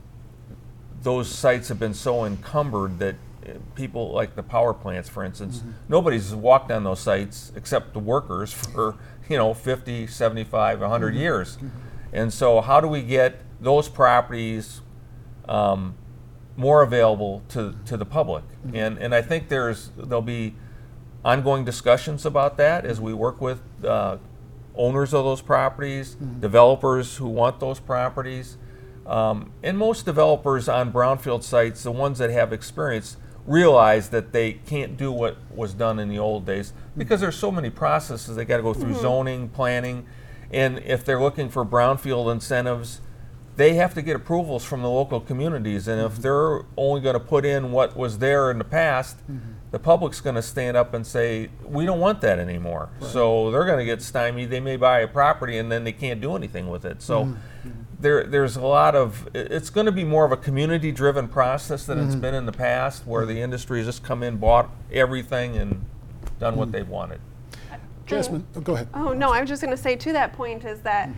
those 1.01 1.27
sites 1.29 1.67
have 1.69 1.79
been 1.79 1.93
so 1.93 2.25
encumbered 2.25 2.99
that 2.99 3.15
people 3.75 4.11
like 4.11 4.35
the 4.35 4.43
power 4.43 4.73
plants 4.73 5.09
for 5.09 5.23
instance 5.23 5.63
nobody's 5.87 6.33
walked 6.33 6.71
on 6.71 6.83
those 6.83 6.99
sites 6.99 7.51
except 7.55 7.93
the 7.93 7.99
workers 7.99 8.51
for 8.51 8.95
you 9.29 9.37
know 9.37 9.53
50 9.53 10.07
75 10.07 10.81
100 10.81 11.15
years 11.15 11.57
and 12.13 12.33
so 12.33 12.61
how 12.61 12.79
do 12.79 12.87
we 12.87 13.01
get 13.01 13.41
those 13.59 13.87
properties 13.89 14.81
um, 15.47 15.95
more 16.57 16.81
available 16.81 17.43
to, 17.49 17.75
to 17.85 17.97
the 17.97 18.05
public 18.05 18.43
and 18.73 18.97
and 18.97 19.13
I 19.13 19.21
think 19.21 19.49
there's 19.49 19.91
there'll 19.97 20.21
be 20.21 20.55
ongoing 21.23 21.65
discussions 21.65 22.25
about 22.25 22.55
that 22.57 22.85
as 22.85 23.01
we 23.01 23.13
work 23.13 23.41
with 23.41 23.61
uh, 23.83 24.17
owners 24.77 25.13
of 25.13 25.25
those 25.25 25.41
properties, 25.41 26.15
developers 26.39 27.17
who 27.17 27.27
want 27.27 27.59
those 27.59 27.79
properties. 27.79 28.57
Um, 29.05 29.51
and 29.63 29.77
most 29.77 30.05
developers 30.05 30.67
on 30.67 30.91
brownfield 30.91 31.43
sites, 31.43 31.83
the 31.83 31.91
ones 31.91 32.19
that 32.19 32.29
have 32.31 32.51
experience, 32.51 33.17
realize 33.45 34.09
that 34.09 34.31
they 34.31 34.53
can't 34.53 34.97
do 34.97 35.11
what 35.11 35.37
was 35.53 35.73
done 35.73 35.99
in 35.99 36.09
the 36.09 36.17
old 36.17 36.45
days 36.45 36.73
because 36.97 37.21
there's 37.21 37.35
so 37.35 37.51
many 37.51 37.69
processes. 37.69 38.35
They 38.35 38.45
got 38.45 38.57
to 38.57 38.63
go 38.63 38.73
through 38.73 38.93
mm-hmm. 38.93 39.01
zoning, 39.01 39.49
planning, 39.49 40.05
and 40.51 40.79
if 40.79 41.05
they're 41.05 41.21
looking 41.21 41.49
for 41.49 41.65
brownfield 41.65 42.31
incentives, 42.31 43.01
they 43.55 43.75
have 43.75 43.93
to 43.93 44.01
get 44.01 44.15
approvals 44.15 44.65
from 44.65 44.81
the 44.81 44.89
local 44.89 45.21
communities. 45.21 45.87
And 45.87 46.01
if 46.01 46.13
mm-hmm. 46.13 46.21
they're 46.21 46.65
only 46.75 47.01
going 47.01 47.13
to 47.13 47.19
put 47.19 47.45
in 47.45 47.71
what 47.71 47.95
was 47.95 48.17
there 48.17 48.51
in 48.51 48.57
the 48.57 48.65
past, 48.65 49.17
mm-hmm. 49.19 49.53
the 49.71 49.79
public's 49.79 50.21
going 50.21 50.35
to 50.35 50.41
stand 50.41 50.75
up 50.75 50.93
and 50.93 51.05
say, 51.05 51.49
"We 51.63 51.85
don't 51.85 51.99
want 51.99 52.21
that 52.21 52.39
anymore." 52.39 52.89
So 52.99 53.51
they're 53.51 53.65
going 53.65 53.79
to 53.79 53.85
get 53.85 54.01
stymied. 54.01 54.49
They 54.49 54.59
may 54.59 54.75
buy 54.75 54.99
a 54.99 55.07
property 55.07 55.57
and 55.57 55.71
then 55.71 55.83
they 55.83 55.93
can't 55.93 56.19
do 56.19 56.35
anything 56.35 56.67
with 56.67 56.83
it. 56.83 57.01
So 57.01 57.35
there, 57.99 58.23
there's 58.23 58.55
a 58.55 58.65
lot 58.65 58.95
of. 58.95 59.27
It's 59.33 59.69
going 59.69 59.85
to 59.85 59.91
be 59.91 60.03
more 60.03 60.25
of 60.25 60.31
a 60.31 60.37
community-driven 60.37 61.27
process 61.29 61.85
than 61.85 61.99
it's 61.99 62.11
mm-hmm. 62.11 62.21
been 62.21 62.33
in 62.33 62.45
the 62.45 62.51
past, 62.51 63.05
where 63.05 63.25
the 63.25 63.39
industry 63.41 63.79
has 63.79 63.87
just 63.87 64.03
come 64.03 64.23
in, 64.23 64.37
bought 64.37 64.69
everything, 64.91 65.55
and 65.57 65.85
done 66.39 66.55
what 66.55 66.69
mm. 66.69 66.73
they 66.73 66.83
wanted. 66.83 67.21
Jazmine, 68.07 68.43
oh, 68.55 68.61
go 68.61 68.73
ahead. 68.75 68.87
Oh 68.93 69.13
no, 69.13 69.31
I 69.31 69.39
was 69.41 69.49
just 69.49 69.61
going 69.61 69.75
to 69.75 69.81
say 69.81 69.95
to 69.95 70.13
that 70.13 70.33
point 70.33 70.63
is 70.65 70.81
that 70.81 71.09
mm. 71.09 71.15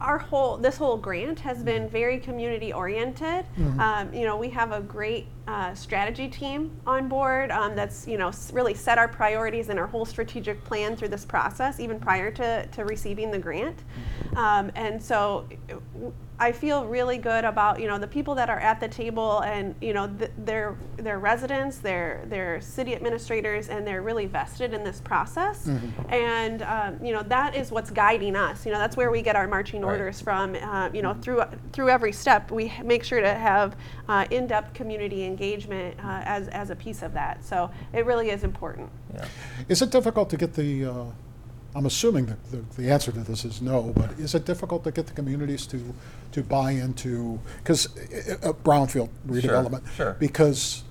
our 0.00 0.18
whole 0.18 0.56
this 0.56 0.76
whole 0.76 0.96
grant 0.96 1.40
has 1.40 1.62
been 1.62 1.88
very 1.88 2.18
community 2.18 2.72
oriented. 2.72 3.44
Mm-hmm. 3.58 3.80
Um, 3.80 4.14
you 4.14 4.24
know, 4.24 4.36
we 4.36 4.48
have 4.50 4.72
a 4.72 4.80
great 4.80 5.26
uh, 5.50 5.74
strategy 5.74 6.28
team 6.28 6.70
on 6.86 7.08
board 7.08 7.50
um, 7.50 7.74
that's 7.74 8.06
you 8.06 8.16
know 8.16 8.30
really 8.52 8.72
set 8.72 8.98
our 8.98 9.08
priorities 9.08 9.68
and 9.68 9.80
our 9.80 9.86
whole 9.86 10.04
strategic 10.04 10.62
plan 10.64 10.94
through 10.94 11.08
this 11.08 11.24
process, 11.24 11.80
even 11.80 11.98
prior 11.98 12.30
to, 12.30 12.64
to 12.68 12.84
receiving 12.84 13.32
the 13.32 13.38
grant. 13.38 13.82
Um, 14.36 14.70
and 14.76 15.02
so 15.02 15.48
I 16.40 16.52
feel 16.52 16.86
really 16.86 17.18
good 17.18 17.44
about 17.44 17.78
you 17.80 17.86
know 17.86 17.98
the 17.98 18.06
people 18.06 18.34
that 18.36 18.48
are 18.48 18.58
at 18.58 18.80
the 18.80 18.88
table 18.88 19.40
and 19.40 19.74
you 19.82 19.92
know 19.92 20.08
th- 20.08 20.30
they're 20.38 20.74
they're 20.96 21.18
residents, 21.18 21.76
they're 21.76 22.24
they're 22.28 22.62
city 22.62 22.94
administrators, 22.94 23.68
and 23.68 23.86
they're 23.86 24.00
really 24.00 24.24
vested 24.24 24.72
in 24.72 24.82
this 24.82 25.02
process. 25.02 25.66
Mm-hmm. 25.66 26.12
And 26.12 26.62
um, 26.62 27.04
you 27.04 27.12
know 27.12 27.22
that 27.24 27.54
is 27.54 27.70
what's 27.70 27.90
guiding 27.90 28.36
us. 28.36 28.64
You 28.64 28.72
know 28.72 28.78
that's 28.78 28.96
where 28.96 29.10
we 29.10 29.20
get 29.20 29.36
our 29.36 29.46
marching 29.46 29.82
right. 29.82 29.92
orders 29.92 30.22
from. 30.22 30.54
Uh, 30.54 30.88
you 30.94 31.02
know 31.02 31.12
through 31.12 31.42
through 31.72 31.90
every 31.90 32.12
step, 32.12 32.50
we 32.50 32.72
make 32.82 33.04
sure 33.04 33.20
to 33.20 33.34
have 33.34 33.76
uh, 34.08 34.24
in-depth 34.30 34.72
community 34.72 35.24
engagement 35.24 35.98
uh, 36.02 36.22
as 36.24 36.48
as 36.48 36.70
a 36.70 36.76
piece 36.76 37.02
of 37.02 37.12
that. 37.12 37.44
So 37.44 37.70
it 37.92 38.06
really 38.06 38.30
is 38.30 38.44
important. 38.44 38.88
Yeah. 39.12 39.26
Is 39.68 39.82
it 39.82 39.90
difficult 39.90 40.30
to 40.30 40.38
get 40.38 40.54
the 40.54 40.86
uh, 40.86 41.04
I'm 41.74 41.86
assuming 41.86 42.26
that 42.26 42.44
the, 42.50 42.64
the 42.82 42.90
answer 42.90 43.12
to 43.12 43.20
this 43.20 43.44
is 43.44 43.62
no, 43.62 43.92
but 43.94 44.10
is 44.18 44.34
it 44.34 44.44
difficult 44.44 44.82
to 44.84 44.90
get 44.90 45.06
the 45.06 45.12
communities 45.12 45.66
to, 45.68 45.94
to 46.32 46.42
buy 46.42 46.72
into, 46.72 47.38
because 47.58 47.86
uh, 47.96 48.48
uh, 48.48 48.52
brownfield 48.52 49.08
redevelopment? 49.26 49.88
Sure. 49.94 50.16
Because 50.18 50.82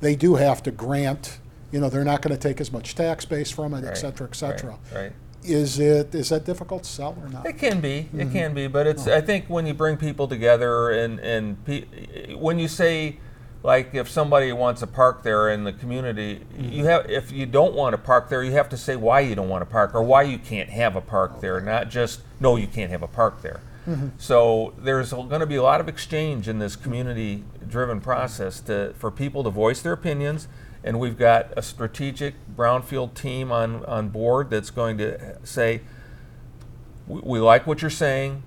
they 0.00 0.14
do 0.14 0.36
have 0.36 0.62
to 0.62 0.70
grant, 0.70 1.40
you 1.72 1.80
know, 1.80 1.88
they're 1.88 2.04
not 2.04 2.22
going 2.22 2.34
to 2.36 2.40
take 2.40 2.60
as 2.60 2.70
much 2.70 2.94
tax 2.94 3.24
base 3.24 3.50
from 3.50 3.74
it, 3.74 3.84
et 3.84 3.88
Right, 3.88 3.96
cetera, 3.96 4.28
et 4.28 4.34
cetera. 4.36 4.78
right, 4.92 5.02
right. 5.02 5.12
Is 5.44 5.78
it, 5.78 6.14
is 6.14 6.28
that 6.28 6.44
difficult 6.44 6.82
to 6.84 6.90
sell 6.90 7.16
or 7.20 7.28
not? 7.28 7.46
It 7.46 7.58
can 7.58 7.80
be, 7.80 8.02
Mm-hmm. 8.12 8.20
it 8.20 8.32
can 8.32 8.54
be, 8.54 8.66
but 8.66 8.86
it's. 8.86 9.06
I 9.06 9.20
think 9.20 9.46
when 9.46 9.66
you 9.66 9.74
bring 9.74 9.96
people 9.96 10.26
together 10.28 10.90
and 10.90 11.20
and 11.20 11.64
pe- 11.64 12.34
when 12.34 12.58
you 12.58 12.66
say, 12.68 13.18
like, 13.68 13.94
if 13.94 14.08
somebody 14.08 14.50
wants 14.52 14.80
to 14.80 14.86
park 14.86 15.22
there 15.22 15.50
in 15.50 15.64
the 15.64 15.74
community, 15.74 16.40
Mm-hmm. 16.40 16.72
you 16.72 16.84
have. 16.86 17.10
If 17.10 17.30
you 17.30 17.44
don't 17.44 17.74
want 17.74 17.92
to 17.92 17.98
park 17.98 18.30
there, 18.30 18.42
you 18.42 18.52
have 18.52 18.70
to 18.70 18.76
say 18.76 18.96
why 18.96 19.20
you 19.20 19.34
don't 19.34 19.50
want 19.50 19.60
to 19.60 19.70
park 19.70 19.94
or 19.94 20.02
why 20.02 20.22
you 20.22 20.38
can't 20.38 20.70
have 20.70 20.96
a 20.96 21.00
park 21.02 21.40
there, 21.40 21.60
not 21.60 21.90
just 21.90 22.22
no, 22.40 22.56
you 22.56 22.66
can't 22.66 22.90
have 22.90 23.02
a 23.02 23.06
park 23.06 23.42
there. 23.42 23.60
Mm-hmm. 23.86 24.08
So 24.16 24.72
there's 24.78 25.12
going 25.12 25.40
to 25.40 25.46
be 25.46 25.56
a 25.56 25.62
lot 25.62 25.80
of 25.80 25.88
exchange 25.88 26.48
in 26.48 26.58
this 26.58 26.76
community-driven 26.76 28.00
process 28.00 28.60
to 28.62 28.94
for 28.98 29.10
people 29.10 29.44
to 29.44 29.50
voice 29.50 29.82
their 29.82 29.92
opinions. 29.92 30.48
And 30.82 30.98
we've 30.98 31.18
got 31.18 31.52
a 31.56 31.62
strategic 31.62 32.34
brownfield 32.56 33.14
team 33.14 33.52
on, 33.52 33.84
on 33.84 34.08
board 34.08 34.48
that's 34.48 34.70
going 34.70 34.96
to 34.98 35.36
say, 35.44 35.82
we, 37.06 37.20
we 37.20 37.38
like 37.38 37.66
what 37.66 37.82
you're 37.82 37.90
saying, 38.06 38.42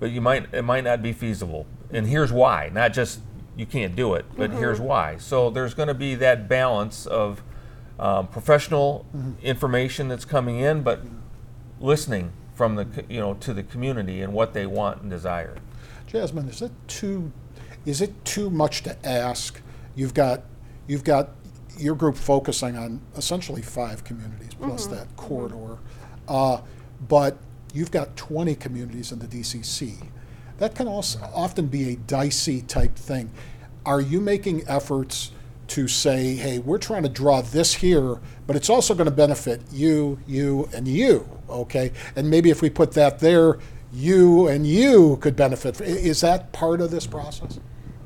but 0.00 0.10
you 0.10 0.20
might 0.20 0.46
it 0.54 0.62
might 0.62 0.84
not 0.84 1.02
be 1.02 1.12
feasible. 1.12 1.66
And 1.90 2.06
here's 2.06 2.32
why. 2.32 2.70
Not 2.72 2.92
just 2.94 3.20
you 3.56 3.66
can't 3.66 3.96
do 3.96 4.14
it, 4.14 4.26
but 4.36 4.50
here's 4.50 4.80
why. 4.80 5.16
So 5.16 5.50
there's 5.50 5.74
going 5.74 5.88
to 5.88 5.94
be 5.94 6.14
that 6.16 6.48
balance 6.48 7.06
of 7.06 7.42
um, 7.98 8.28
professional 8.28 9.06
information 9.42 10.08
that's 10.08 10.24
coming 10.26 10.60
in, 10.60 10.82
but 10.82 11.00
listening 11.80 12.32
from 12.54 12.74
the 12.76 13.04
you 13.08 13.20
know 13.20 13.34
to 13.34 13.54
the 13.54 13.62
community 13.62 14.20
and 14.22 14.32
what 14.32 14.52
they 14.52 14.66
want 14.66 15.02
and 15.02 15.10
desire. 15.10 15.56
Jazmine, 16.10 16.48
is 16.48 16.62
it 16.62 16.72
too, 16.86 17.32
is 17.84 18.00
it 18.00 18.24
too 18.24 18.50
much 18.50 18.82
to 18.84 19.06
ask? 19.06 19.60
You've 19.94 20.14
got, 20.14 20.42
you've 20.86 21.04
got 21.04 21.30
your 21.78 21.94
group 21.94 22.16
focusing 22.16 22.76
on 22.76 23.00
essentially 23.16 23.62
five 23.62 24.04
communities 24.04 24.54
plus 24.54 24.86
that 24.86 25.14
corridor. 25.16 25.78
Uh, 26.28 26.60
but 27.08 27.38
you've 27.74 27.90
got 27.90 28.16
20 28.16 28.54
communities 28.54 29.12
in 29.12 29.18
the 29.18 29.26
DCC. 29.26 30.08
That 30.58 30.74
can 30.74 30.88
also 30.88 31.18
often 31.34 31.66
be 31.66 31.90
a 31.90 31.96
dicey 31.96 32.62
type 32.62 32.96
thing. 32.96 33.30
Are 33.84 34.00
you 34.00 34.20
making 34.20 34.66
efforts 34.66 35.32
to 35.68 35.88
say, 35.88 36.34
hey, 36.34 36.58
we're 36.58 36.78
trying 36.78 37.02
to 37.02 37.08
draw 37.08 37.42
this 37.42 37.74
here, 37.74 38.18
but 38.46 38.56
it's 38.56 38.70
also 38.70 38.94
going 38.94 39.06
to 39.06 39.14
benefit 39.14 39.60
you, 39.72 40.18
you, 40.26 40.68
and 40.72 40.86
you, 40.86 41.28
okay? 41.48 41.92
And 42.14 42.30
maybe 42.30 42.50
if 42.50 42.62
we 42.62 42.70
put 42.70 42.92
that 42.92 43.18
there, 43.18 43.58
you 43.92 44.48
and 44.48 44.66
you 44.66 45.16
could 45.18 45.36
benefit. 45.36 45.80
Is 45.80 46.20
that 46.20 46.52
part 46.52 46.80
of 46.80 46.90
this 46.90 47.06
process? 47.06 47.58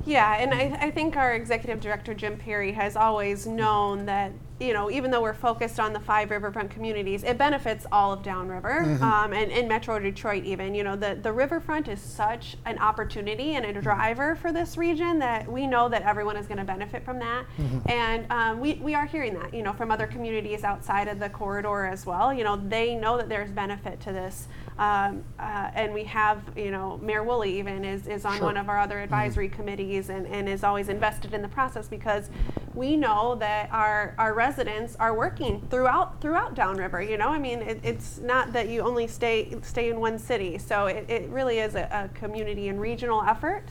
Yeah, 0.07 0.37
and 0.37 0.55
I, 0.55 0.87
I 0.87 0.91
think 0.91 1.17
our 1.17 1.35
executive 1.35 1.81
director 1.81 2.15
Jim 2.15 2.37
Perry 2.37 2.73
has 2.73 2.97
always 2.97 3.47
known 3.47 4.07
that 4.07 4.33
you 4.61 4.73
know 4.75 4.91
even 4.91 5.11
though 5.11 5.23
we're 5.23 5.33
focused 5.35 5.81
on 5.81 5.93
the 5.93 6.01
five 6.01 6.31
riverfront 6.31 6.71
communities, 6.71 7.25
it 7.25 7.39
benefits 7.39 7.87
all 7.91 8.13
of 8.13 8.23
downriver 8.23 8.83
um, 9.03 9.33
and, 9.33 9.51
and 9.51 9.69
Metro 9.69 9.99
Detroit. 9.99 10.45
Even 10.45 10.75
you 10.75 10.85
know 10.85 10.97
the 10.97 11.19
the 11.21 11.33
riverfront 11.33 11.89
is 11.89 12.01
such 12.01 12.57
an 12.67 12.79
opportunity 12.79 13.55
and 13.55 13.65
a 13.65 13.81
driver 13.81 14.37
for 14.37 14.53
this 14.53 14.77
region 14.77 15.19
that 15.19 15.51
we 15.51 15.67
know 15.67 15.89
that 15.89 16.03
everyone 16.03 16.37
is 16.37 16.47
going 16.47 16.59
to 16.59 16.65
benefit 16.65 17.05
from 17.05 17.19
that, 17.19 17.47
and 17.87 18.31
um, 18.31 18.61
we 18.61 18.75
we 18.75 18.95
are 18.95 19.07
hearing 19.07 19.35
that 19.35 19.55
you 19.55 19.63
know 19.63 19.73
from 19.73 19.91
other 19.91 20.07
communities 20.07 20.63
outside 20.63 21.09
of 21.09 21.19
the 21.19 21.29
corridor 21.31 21.87
as 21.87 22.05
well. 22.05 22.33
You 22.33 22.45
know 22.45 22.57
they 22.57 22.95
know 22.95 23.17
that 23.17 23.29
there's 23.29 23.51
benefit 23.51 23.99
to 24.01 24.13
this, 24.13 24.47
um, 24.79 25.25
uh, 25.39 25.71
and 25.75 25.95
we 25.95 26.05
have 26.05 26.43
you 26.57 26.71
know 26.71 26.99
Mayor 27.03 27.25
Woolley 27.25 27.59
even 27.59 27.85
is 27.85 28.07
is 28.07 28.25
on 28.27 28.37
Sure. 28.37 28.47
one 28.47 28.57
of 28.57 28.69
our 28.69 28.79
other 28.79 29.01
advisory 29.01 29.49
committees 29.49 30.09
and, 30.11 30.27
and 30.27 30.49
is 30.49 30.63
always 30.63 30.89
invested 30.89 31.33
in 31.35 31.43
the 31.43 31.49
process 31.49 31.89
because 31.89 32.31
we 32.75 32.97
know 32.97 33.35
that 33.37 33.69
our, 33.73 34.15
our 34.19 34.33
residents 34.35 34.97
are 35.01 35.15
working 35.15 35.61
throughout 35.71 36.21
throughout 36.21 36.55
downriver 36.55 37.03
you 37.03 37.19
know? 37.19 37.29
I 37.29 37.39
mean 37.39 37.61
it, 37.61 37.81
it's 37.83 38.19
not 38.19 38.53
that 38.53 38.69
you 38.69 38.83
only 38.83 39.07
stay 39.07 39.57
stay 39.63 39.91
in 39.91 40.01
one 40.01 40.19
city. 40.19 40.59
So 40.59 40.87
it, 40.87 41.09
it 41.09 41.29
really 41.31 41.59
is 41.59 41.75
a, 41.75 41.89
a 41.91 42.09
community 42.17 42.69
and 42.69 42.81
regional 42.81 43.23
effort. 43.23 43.65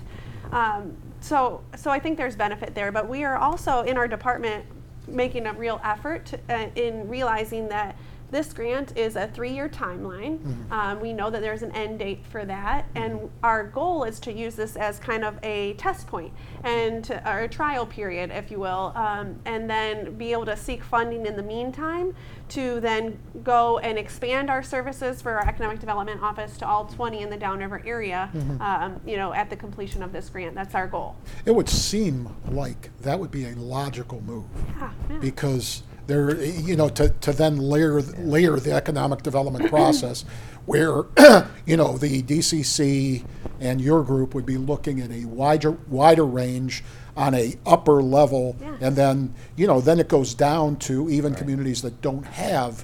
Um, 0.52 0.96
so 1.22 1.62
so 1.76 1.92
i 1.92 2.00
think 2.00 2.18
there's 2.18 2.36
benefit 2.36 2.76
there. 2.76 2.92
But 2.92 3.08
we 3.08 3.24
are 3.24 3.38
also 3.38 3.82
in 3.82 3.98
our 3.98 4.08
department 4.08 4.66
making 5.08 5.48
a 5.48 5.54
real 5.54 5.82
effort 5.84 6.26
to, 6.28 6.40
uh, 6.50 6.70
in 6.76 7.08
realizing 7.08 7.68
that 7.70 7.96
this 8.32 8.54
grant 8.54 8.96
is 8.98 9.16
a 9.16 9.28
three-year 9.28 9.70
timeline. 9.70 10.40
Um, 10.72 11.00
we 11.00 11.14
know 11.14 11.30
that 11.30 11.42
there's 11.42 11.64
an 11.64 11.72
end 11.72 12.00
date 12.00 12.24
for 12.30 12.46
that, 12.46 12.88
and 12.96 13.30
our 13.44 13.64
goal 13.64 14.04
is 14.04 14.20
to 14.22 14.34
use 14.34 14.56
this 14.56 14.76
as 14.76 15.00
kind 15.00 15.24
of 15.24 15.38
a 15.44 15.74
test 15.74 16.08
point 16.08 16.32
and 16.64 17.04
to, 17.06 17.30
or 17.30 17.40
a 17.42 17.48
trial 17.50 17.86
period, 17.86 18.32
if 18.32 18.52
you 18.52 18.60
will, 18.60 18.92
um, 18.96 19.40
and 19.46 19.70
then 19.70 20.16
be 20.16 20.32
able 20.32 20.46
to 20.46 20.56
seek 20.58 20.84
funding 20.84 21.26
in 21.26 21.36
the 21.36 21.44
meantime 21.44 22.14
to 22.50 22.80
then 22.80 23.18
go 23.44 23.78
and 23.80 23.98
expand 23.98 24.50
our 24.50 24.64
services 24.64 25.22
for 25.22 25.34
our 25.40 25.48
economic 25.48 25.80
development 25.80 26.22
office 26.22 26.58
to 26.58 26.68
all 26.68 26.86
20 26.86 27.22
in 27.22 27.30
the 27.30 27.38
downriver 27.38 27.82
area. 27.86 28.30
Um, 28.60 29.00
you 29.06 29.18
know, 29.18 29.34
at 29.34 29.50
the 29.50 29.56
completion 29.56 30.02
of 30.04 30.12
this 30.12 30.30
grant, 30.30 30.56
that's 30.56 30.76
our 30.76 30.88
goal. 30.88 31.16
It 31.46 31.52
would 31.56 31.70
seem 31.70 32.36
like 32.50 32.90
that 33.02 33.20
would 33.20 33.32
be 33.32 33.46
a 33.46 33.56
logical 33.56 34.22
move 34.22 34.46
Yeah, 34.78 34.92
yeah. 35.10 35.18
because 35.20 35.84
there, 36.10 36.36
you 36.44 36.76
know, 36.76 36.90
to, 36.90 37.10
to 37.10 37.32
then 37.32 37.58
layer 37.58 38.02
layer 38.02 38.60
the 38.60 38.74
economic 38.74 39.22
development 39.24 39.68
process, 39.70 40.26
where 40.66 41.04
you 41.66 41.78
know 41.78 41.98
the 41.98 42.22
DCC 42.24 43.24
and 43.62 43.80
your 43.80 44.04
group 44.04 44.34
would 44.34 44.46
be 44.46 44.58
looking 44.58 45.00
at 45.00 45.12
a 45.12 45.26
wider 45.26 45.72
wider 45.88 46.26
range 46.26 46.84
on 47.16 47.34
a 47.36 47.56
upper 47.66 48.02
level, 48.02 48.58
Yeah. 48.60 48.78
and 48.82 48.96
then 48.96 49.34
you 49.56 49.68
know 49.68 49.80
then 49.80 50.00
it 50.00 50.08
goes 50.10 50.34
down 50.34 50.78
to 50.78 51.10
even 51.10 51.34
communities 51.36 51.82
that 51.84 52.02
don't 52.02 52.26
have. 52.26 52.84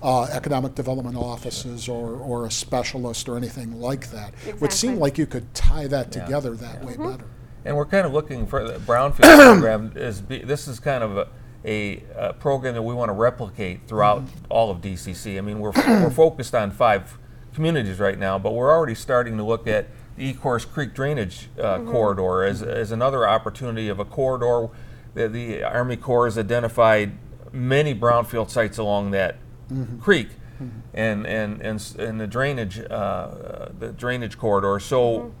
Uh, 0.00 0.28
economic 0.30 0.76
development 0.76 1.16
offices 1.16 1.88
or, 1.88 2.12
or 2.20 2.46
a 2.46 2.50
specialist 2.52 3.28
or 3.28 3.36
anything 3.36 3.80
like 3.80 4.08
that. 4.12 4.32
It 4.46 4.60
would 4.60 4.72
seem 4.72 5.00
like 5.00 5.18
you 5.18 5.26
could 5.26 5.52
tie 5.54 5.88
that 5.88 6.14
Yeah. 6.14 6.22
together 6.24 6.54
that 6.54 6.84
way 6.84 6.96
better. 6.96 7.24
And 7.64 7.76
we're 7.76 7.84
kind 7.84 8.06
of 8.06 8.12
looking 8.12 8.46
for 8.46 8.62
the 8.62 8.78
brownfield 8.78 9.36
program 9.54 9.92
is 9.96 10.20
be, 10.20 10.38
this 10.38 10.68
is 10.68 10.78
kind 10.78 11.02
of 11.02 11.16
a, 11.18 11.26
a, 11.64 12.02
uh 12.16 12.32
program 12.34 12.74
that 12.74 12.82
we 12.82 12.94
want 12.94 13.08
to 13.08 13.12
replicate 13.12 13.86
throughout 13.86 14.22
all 14.48 14.70
of 14.70 14.80
DCC. 14.80 15.38
I 15.38 15.40
mean, 15.40 15.58
we're 15.60 15.72
we're 15.76 16.10
focused 16.10 16.54
on 16.54 16.70
five 16.70 17.18
communities 17.54 17.98
right 17.98 18.18
now, 18.18 18.38
but 18.38 18.52
we're 18.54 18.70
already 18.70 18.94
starting 18.94 19.36
to 19.36 19.42
look 19.42 19.66
at 19.66 19.88
the 20.16 20.32
Ecorse 20.32 20.68
Creek 20.70 20.94
drainage 20.94 21.48
uh, 21.60 21.78
corridor 21.80 22.42
as, 22.44 22.62
as 22.62 22.92
another 22.92 23.26
opportunity 23.28 23.88
of 23.88 23.98
a 23.98 24.04
corridor. 24.04 24.68
The, 25.14 25.28
the 25.28 25.62
Army 25.62 25.96
Corps 25.96 26.26
has 26.26 26.36
identified 26.38 27.12
many 27.52 27.94
brownfield 27.94 28.50
sites 28.50 28.78
along 28.78 29.12
that 29.12 29.36
creek. 30.00 30.28
And, 30.92 31.24
and, 31.24 31.60
and, 31.62 31.94
and 31.98 32.20
the 32.20 32.26
drainage 32.26 32.80
uh, 32.80 33.68
the 33.78 33.92
drainage 33.92 34.38
corridor. 34.38 34.80
So 34.80 35.32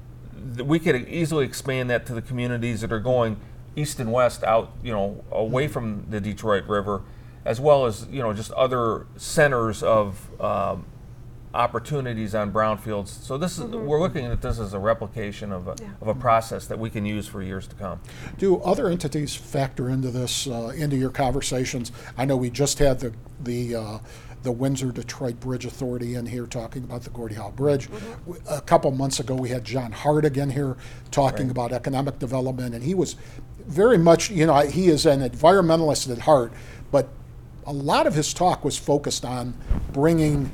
th- 0.54 0.64
we 0.64 0.78
could 0.78 1.08
easily 1.08 1.44
expand 1.44 1.90
that 1.90 2.06
to 2.06 2.14
the 2.14 2.22
communities 2.22 2.82
that 2.82 2.92
are 2.92 3.00
going 3.00 3.36
east 3.78 4.00
and 4.00 4.12
west 4.12 4.42
out, 4.44 4.72
you 4.82 4.92
know, 4.92 5.24
away 5.30 5.68
from 5.68 6.06
the 6.10 6.20
Detroit 6.20 6.64
River, 6.66 7.02
as 7.44 7.60
well 7.60 7.86
as 7.86 8.06
you 8.10 8.20
know 8.20 8.32
just 8.32 8.50
other 8.52 9.06
centers 9.16 9.82
of 9.82 10.40
um, 10.40 10.84
opportunities 11.54 12.34
on 12.34 12.52
brownfields. 12.52 13.08
So 13.08 13.38
this 13.38 13.58
is 13.58 13.64
we're 13.64 14.00
looking 14.00 14.26
at 14.26 14.42
this 14.42 14.58
as 14.58 14.74
a 14.74 14.78
replication 14.78 15.52
of 15.52 15.68
a, 15.68 15.76
of 16.00 16.08
a 16.08 16.14
process 16.14 16.66
that 16.66 16.78
we 16.78 16.90
can 16.90 17.06
use 17.06 17.26
for 17.26 17.42
years 17.42 17.66
to 17.68 17.76
come. 17.76 18.00
Do 18.36 18.58
other 18.60 18.88
entities 18.88 19.34
factor 19.34 19.88
into 19.88 20.10
this, 20.10 20.46
uh, 20.46 20.72
into 20.76 20.96
your 20.96 21.10
conversations? 21.10 21.90
I 22.16 22.24
know 22.24 22.36
we 22.36 22.50
just 22.50 22.78
had 22.78 23.00
the, 23.00 23.14
the, 23.40 23.74
uh, 23.76 23.98
the 24.42 24.52
Windsor 24.52 24.92
Detroit 24.92 25.40
Bridge 25.40 25.64
Authority 25.64 26.14
in 26.14 26.26
here 26.26 26.46
talking 26.46 26.84
about 26.84 27.02
the 27.02 27.10
Gordie 27.10 27.34
Howe 27.34 27.50
Bridge. 27.50 27.90
Mm-hmm. 27.90 28.32
A 28.48 28.60
couple 28.60 28.90
months 28.90 29.20
ago, 29.20 29.34
we 29.34 29.48
had 29.48 29.64
John 29.64 29.92
Hart 29.92 30.24
again 30.24 30.50
here 30.50 30.76
talking 31.10 31.50
about 31.50 31.72
economic 31.72 32.18
development, 32.18 32.74
and 32.74 32.84
he 32.84 32.94
was 32.94 33.16
very 33.66 33.98
much, 33.98 34.30
you 34.30 34.46
know, 34.46 34.60
he 34.60 34.88
is 34.88 35.06
an 35.06 35.20
environmentalist 35.20 36.10
at 36.10 36.18
heart, 36.18 36.52
but 36.90 37.08
a 37.66 37.72
lot 37.72 38.06
of 38.06 38.14
his 38.14 38.32
talk 38.32 38.64
was 38.64 38.78
focused 38.78 39.24
on 39.24 39.54
bringing 39.92 40.50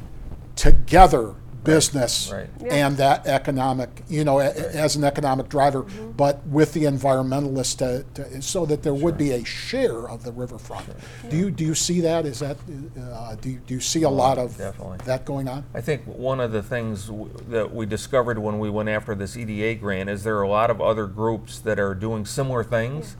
together 0.56 1.34
business 1.64 2.30
right. 2.32 2.48
Yeah. 2.60 2.74
and 2.86 2.96
that 2.98 3.26
economic, 3.26 4.02
you 4.08 4.24
know, 4.24 4.38
a, 4.40 4.44
as 4.50 4.96
an 4.96 5.04
economic 5.04 5.48
driver, 5.48 5.82
Mm-hmm. 5.84 6.12
but 6.12 6.46
with 6.46 6.72
the 6.74 6.84
environmentalists 6.84 7.76
to, 7.78 8.04
to, 8.14 8.42
so 8.42 8.64
that 8.66 8.82
there 8.82 8.94
would 8.94 9.16
be 9.18 9.32
a 9.32 9.44
share 9.44 10.08
of 10.08 10.22
the 10.24 10.32
riverfront. 10.32 10.86
Do 11.30 11.36
you 11.36 11.50
do 11.50 11.64
you 11.64 11.74
see 11.74 12.00
that? 12.02 12.26
Is 12.26 12.38
that 12.40 12.56
uh, 13.00 13.34
do 13.36 13.50
you, 13.50 13.58
do 13.66 13.74
you 13.74 13.80
see 13.80 14.02
a 14.02 14.10
lot 14.10 14.38
of 14.38 14.56
definitely. 14.56 14.98
that 15.04 15.24
going 15.24 15.48
on? 15.48 15.64
I 15.74 15.80
think 15.80 16.02
one 16.04 16.40
of 16.40 16.52
the 16.52 16.62
things 16.62 17.06
w- 17.06 17.30
that 17.48 17.74
we 17.74 17.86
discovered 17.86 18.38
when 18.38 18.58
we 18.58 18.70
went 18.70 18.88
after 18.88 19.14
this 19.14 19.36
EDA 19.36 19.74
grant 19.80 20.08
is 20.10 20.22
there 20.22 20.36
are 20.38 20.42
a 20.42 20.48
lot 20.48 20.70
of 20.70 20.80
other 20.80 21.06
groups 21.06 21.58
that 21.60 21.78
are 21.80 21.94
doing 21.94 22.24
similar 22.26 22.62
things, 22.64 23.16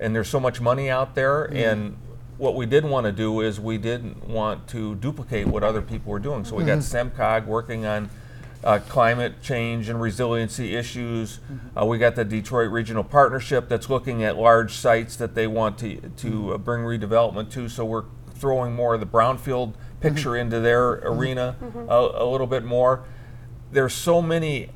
and 0.00 0.14
there's 0.14 0.28
so 0.28 0.40
much 0.40 0.60
money 0.60 0.88
out 0.90 1.14
there. 1.14 1.44
And 1.44 1.96
what 2.38 2.54
we 2.54 2.66
didn't 2.66 2.90
want 2.90 3.04
to 3.04 3.12
do 3.12 3.40
is 3.40 3.60
we 3.60 3.78
didn't 3.78 4.26
want 4.28 4.68
to 4.68 4.94
duplicate 4.96 5.46
what 5.48 5.62
other 5.64 5.82
people 5.82 6.12
were 6.12 6.20
doing. 6.20 6.44
So 6.44 6.54
we 6.54 6.64
got 6.64 6.78
SEMCOG 6.78 7.46
working 7.46 7.84
on 7.84 8.08
uh, 8.64 8.78
climate 8.88 9.42
change 9.42 9.88
and 9.88 10.00
resiliency 10.00 10.74
issues. 10.74 11.40
Uh, 11.76 11.84
we 11.84 11.98
got 11.98 12.14
the 12.14 12.24
Detroit 12.24 12.70
Regional 12.70 13.04
Partnership 13.04 13.68
that's 13.68 13.90
looking 13.90 14.22
at 14.24 14.36
large 14.36 14.72
sites 14.72 15.16
that 15.16 15.34
they 15.34 15.46
want 15.46 15.78
to 15.78 15.96
to 16.16 16.54
uh, 16.54 16.58
bring 16.58 16.82
redevelopment 16.82 17.50
to. 17.52 17.68
So 17.68 17.84
we're 17.84 18.04
throwing 18.34 18.72
more 18.72 18.94
of 18.94 19.00
the 19.00 19.06
brownfield 19.06 19.74
picture 20.00 20.36
into 20.36 20.60
their 20.60 20.92
arena 21.04 21.56
a, 21.88 22.22
a 22.22 22.24
little 22.24 22.46
bit 22.46 22.64
more. 22.64 23.04
There's 23.72 23.94
so 23.94 24.22
many 24.22 24.70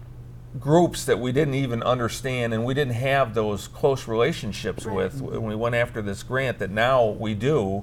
groups 0.60 1.04
that 1.06 1.18
we 1.18 1.32
didn't 1.32 1.54
even 1.54 1.82
understand 1.82 2.52
and 2.52 2.64
we 2.64 2.74
didn't 2.74 2.94
have 2.94 3.34
those 3.34 3.68
close 3.68 4.06
relationships 4.06 4.84
with 4.84 5.20
when 5.20 5.44
we 5.44 5.54
went 5.54 5.74
after 5.74 6.02
this 6.02 6.22
grant 6.22 6.58
that 6.58 6.70
now 6.70 7.06
we 7.06 7.34
do. 7.34 7.82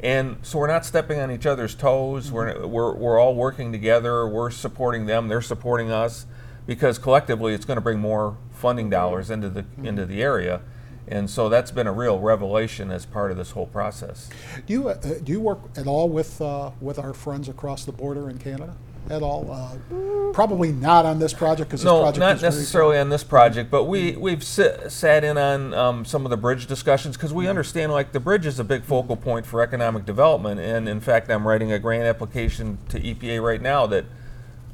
And 0.00 0.36
so 0.42 0.58
we're 0.58 0.66
not 0.66 0.84
stepping 0.84 1.18
on 1.18 1.30
each 1.30 1.46
other's 1.46 1.74
toes. 1.74 2.30
We're, 2.30 2.66
we're, 2.66 2.94
we're 2.94 3.18
all 3.18 3.34
working 3.34 3.72
together. 3.72 4.26
We're 4.26 4.50
supporting 4.50 5.06
them. 5.06 5.28
They're 5.28 5.40
supporting 5.40 5.90
us 5.90 6.26
because 6.66 6.98
collectively 6.98 7.54
it's 7.54 7.64
going 7.64 7.78
to 7.78 7.82
bring 7.82 7.98
more 7.98 8.36
funding 8.52 8.90
dollars 8.90 9.30
into 9.30 9.48
the 9.48 9.64
into 9.82 10.04
the 10.06 10.22
area. 10.22 10.60
And 11.08 11.28
so 11.28 11.48
that's 11.48 11.72
been 11.72 11.88
a 11.88 11.92
real 11.92 12.20
revelation 12.20 12.90
as 12.92 13.04
part 13.04 13.32
of 13.32 13.36
this 13.36 13.50
whole 13.50 13.66
process. 13.66 14.28
Do 14.66 14.72
you 14.72 14.88
uh, 14.88 14.94
do 14.94 15.32
you 15.32 15.40
work 15.40 15.58
at 15.76 15.86
all 15.86 16.08
with 16.08 16.40
uh, 16.40 16.70
with 16.80 16.98
our 16.98 17.12
friends 17.12 17.48
across 17.48 17.84
the 17.84 17.92
border 17.92 18.30
in 18.30 18.38
Canada? 18.38 18.76
At 19.08 19.22
all? 19.22 19.50
Uh, 19.50 20.32
probably 20.32 20.72
not 20.72 21.04
on 21.06 21.18
this 21.18 21.32
project 21.32 21.70
because 21.70 21.80
this 21.80 21.86
No, 21.86 22.02
project 22.02 22.20
not 22.20 22.42
necessarily 22.42 22.98
on 22.98 23.08
this 23.08 23.24
project, 23.24 23.70
but 23.70 23.84
we 23.84 24.12
we've 24.12 24.44
sit, 24.44 24.90
sat 24.92 25.24
in 25.24 25.36
on 25.36 25.74
um, 25.74 26.04
some 26.04 26.24
of 26.24 26.30
the 26.30 26.36
bridge 26.36 26.66
discussions 26.66 27.16
because 27.16 27.32
we 27.32 27.48
understand 27.48 27.92
like 27.92 28.12
the 28.12 28.20
bridge 28.20 28.46
is 28.46 28.58
a 28.60 28.64
big 28.64 28.84
focal 28.84 29.16
point 29.16 29.46
for 29.46 29.62
economic 29.62 30.06
development, 30.06 30.60
and 30.60 30.88
in 30.88 31.00
fact, 31.00 31.30
I'm 31.30 31.46
writing 31.46 31.72
a 31.72 31.78
grant 31.78 32.04
application 32.04 32.78
to 32.88 33.00
EPA 33.00 33.42
right 33.42 33.60
now 33.60 33.86
that 33.86 34.04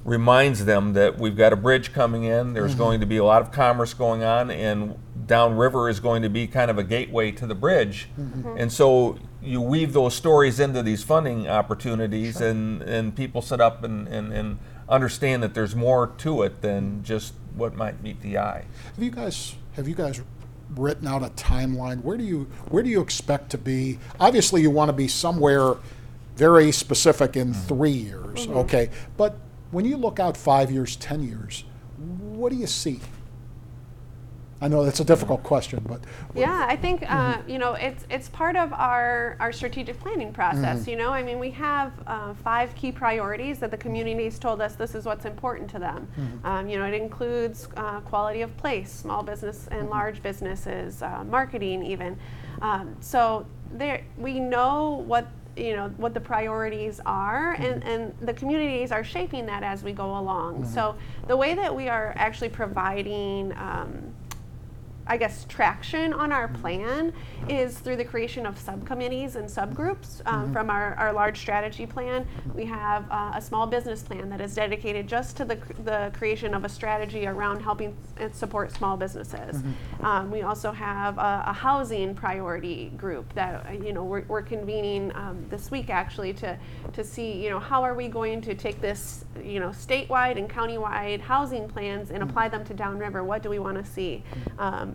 reminds 0.05 0.65
them 0.67 0.93
that 0.93 1.19
we've 1.19 1.37
got 1.37 1.53
a 1.53 1.57
bridge 1.57 1.93
coming 1.93 2.25
in. 2.25 2.53
There's 2.53 2.75
going 2.75 3.01
to 3.01 3.07
be 3.07 3.17
a 3.17 3.25
lot 3.25 3.43
of 3.43 3.51
commerce 3.51 3.93
going 3.95 4.23
on, 4.23 4.51
and 4.51 4.97
downriver 5.27 5.89
is 5.89 6.01
going 6.01 6.23
to 6.23 6.29
be 6.29 6.47
kind 6.47 6.71
of 6.71 6.79
a 6.79 6.85
gateway 6.85 7.33
to 7.33 7.47
the 7.47 7.55
bridge. 7.55 8.09
Mm-hmm. 8.19 8.57
And 8.59 8.73
so 8.73 9.19
you 9.43 9.61
weave 9.61 9.93
those 9.93 10.15
stories 10.15 10.61
into 10.61 10.83
these 10.83 11.03
funding 11.03 11.49
opportunities, 11.49 12.41
and, 12.41 12.83
and 12.83 13.15
people 13.15 13.43
sit 13.43 13.61
up 13.61 13.85
and, 13.85 14.09
and, 14.09 14.33
and 14.33 14.59
understand 14.89 15.43
that 15.43 15.55
there's 15.55 15.75
more 15.75 16.09
to 16.19 16.43
it 16.43 16.63
than 16.63 17.03
just 17.03 17.35
what 17.55 17.75
might 17.75 18.03
meet 18.03 18.21
the 18.21 18.39
eye. 18.39 18.65
Have 18.95 19.05
you 19.05 19.11
guys 19.11 19.55
have 19.75 19.89
you 19.89 19.95
guys 19.95 20.23
written 20.75 21.07
out 21.07 21.23
a 21.23 21.29
timeline? 21.31 22.03
Where 22.03 22.17
do 22.17 22.25
you 22.25 22.45
where 22.69 22.83
do 22.83 22.91
you 22.91 23.01
expect 23.01 23.51
to 23.51 23.59
be? 23.59 23.99
Obviously, 24.21 24.63
you 24.63 24.71
want 24.71 24.89
to 24.89 24.93
be 24.93 25.09
somewhere 25.09 25.77
very 26.37 26.71
specific 26.73 27.37
in 27.37 27.53
mm-hmm. 27.53 27.67
three 27.67 27.91
years, 27.91 28.47
mm-hmm. 28.47 28.59
okay? 28.59 28.91
But 29.17 29.37
when 29.71 29.85
you 29.85 29.97
look 29.97 30.21
out 30.21 30.37
five 30.37 30.71
years, 30.71 30.97
ten 30.97 31.23
years, 31.23 31.65
what 31.97 32.53
do 32.53 32.57
you 32.59 32.67
see? 32.67 33.01
I 34.61 34.69
know 34.69 34.85
that's 34.85 35.01
a 35.01 35.05
difficult 35.05 35.43
question, 35.43 35.85
but 35.87 36.01
Yeah, 36.35 36.65
I 36.67 36.77
think 36.77 37.05
uh, 37.11 37.39
you 37.47 37.59
know 37.59 37.75
it's 37.75 38.07
it's 38.09 38.29
part 38.31 38.57
of 38.57 38.73
our 38.73 39.37
our 39.39 39.53
strategic 39.53 39.99
planning 40.01 40.33
process. 40.33 40.87
You 40.89 40.97
know, 40.97 41.11
I 41.11 41.23
mean, 41.23 41.39
we 41.39 41.51
have 41.51 41.93
uh, 42.07 42.33
five 42.35 42.75
key 42.75 42.91
priorities 42.91 43.59
that 43.59 43.71
the 43.71 43.77
communities 43.77 44.39
told 44.39 44.61
us 44.63 44.75
this 44.75 44.95
is 44.95 45.05
what's 45.05 45.27
important 45.27 45.69
to 45.71 45.79
them. 45.79 46.09
Um, 46.45 46.69
you 46.69 46.79
know, 46.79 46.87
it 46.87 46.95
includes 46.95 47.69
uh, 47.77 48.01
quality 48.01 48.41
of 48.43 48.57
place, 48.57 48.91
small 48.91 49.23
business 49.23 49.69
and 49.71 49.91
large 49.91 50.23
businesses, 50.23 51.03
uh, 51.03 51.25
marketing, 51.25 51.85
even. 51.85 52.19
Um, 52.63 52.97
so 53.01 53.47
there, 53.73 54.05
we 54.17 54.41
know 54.41 55.05
what 55.07 55.27
you 55.57 55.75
know 55.77 55.89
what 55.97 56.13
the 56.15 56.21
priorities 56.21 57.01
are 57.07 57.53
and, 57.55 57.83
and 57.85 58.15
the 58.21 58.33
communities 58.35 58.93
are 58.93 59.03
shaping 59.05 59.47
that 59.47 59.63
as 59.63 59.83
we 59.83 59.93
go 59.93 60.19
along. 60.19 60.65
So 60.67 60.97
the 61.29 61.37
way 61.37 61.55
that 61.55 61.75
we 61.75 61.89
are 61.89 62.13
actually 62.17 62.51
providing 62.51 63.53
um, 63.57 64.13
I 65.09 65.17
guess, 65.17 65.47
traction 65.49 66.13
on 66.13 66.33
our 66.33 66.49
plan 66.49 67.13
is 67.49 67.79
through 67.79 67.97
the 67.97 68.05
creation 68.05 68.45
of 68.45 68.59
subcommittees 68.59 69.37
and 69.37 69.49
subgroups 69.49 70.21
um, 70.27 70.53
from 70.53 70.69
our, 70.69 70.95
our 70.95 71.13
large 71.13 71.39
strategy 71.39 71.87
plan. 71.87 72.27
We 72.55 72.65
have 72.65 73.05
uh, 73.11 73.33
a 73.35 73.41
small 73.41 73.67
business 73.67 74.03
plan 74.03 74.29
that 74.31 74.41
is 74.41 74.55
dedicated 74.55 75.07
just 75.07 75.37
to 75.37 75.45
the, 75.45 75.57
cr- 75.57 75.73
the 75.85 76.11
creation 76.17 76.55
of 76.55 76.65
a 76.65 76.69
strategy 76.69 77.27
around 77.27 77.61
helping 77.61 77.97
and 78.17 78.35
support 78.35 78.73
small 78.73 78.97
businesses. 78.97 79.63
Um, 80.03 80.31
we 80.31 80.43
also 80.43 80.73
have 80.73 81.19
a, 81.19 81.45
a 81.47 81.53
housing 81.53 82.15
priority 82.15 82.93
group 82.97 83.33
that, 83.35 83.67
uh, 83.67 83.73
you 83.73 83.93
know, 83.93 84.03
we're, 84.05 84.25
we're 84.27 84.43
convening 84.43 85.13
um, 85.15 85.45
this 85.51 85.71
week 85.71 85.89
actually 85.89 86.33
to, 86.35 86.59
to 86.93 87.05
see, 87.05 87.33
you 87.45 87.51
know, 87.51 87.61
how 87.61 87.83
are 87.83 87.95
we 87.95 88.09
going 88.09 88.41
to 88.43 88.55
take 88.55 88.81
this, 88.81 89.25
you 89.43 89.61
know, 89.61 89.69
statewide 89.69 90.37
and 90.37 90.51
countywide 90.51 91.21
housing 91.21 91.69
plans 91.69 92.11
and 92.11 92.23
apply 92.23 92.49
them 92.49 92.65
to 92.65 92.75
downriver? 92.75 93.23
What 93.23 93.43
do 93.43 93.51
we 93.51 93.59
want 93.59 93.77
to 93.77 93.85
see? 93.89 94.25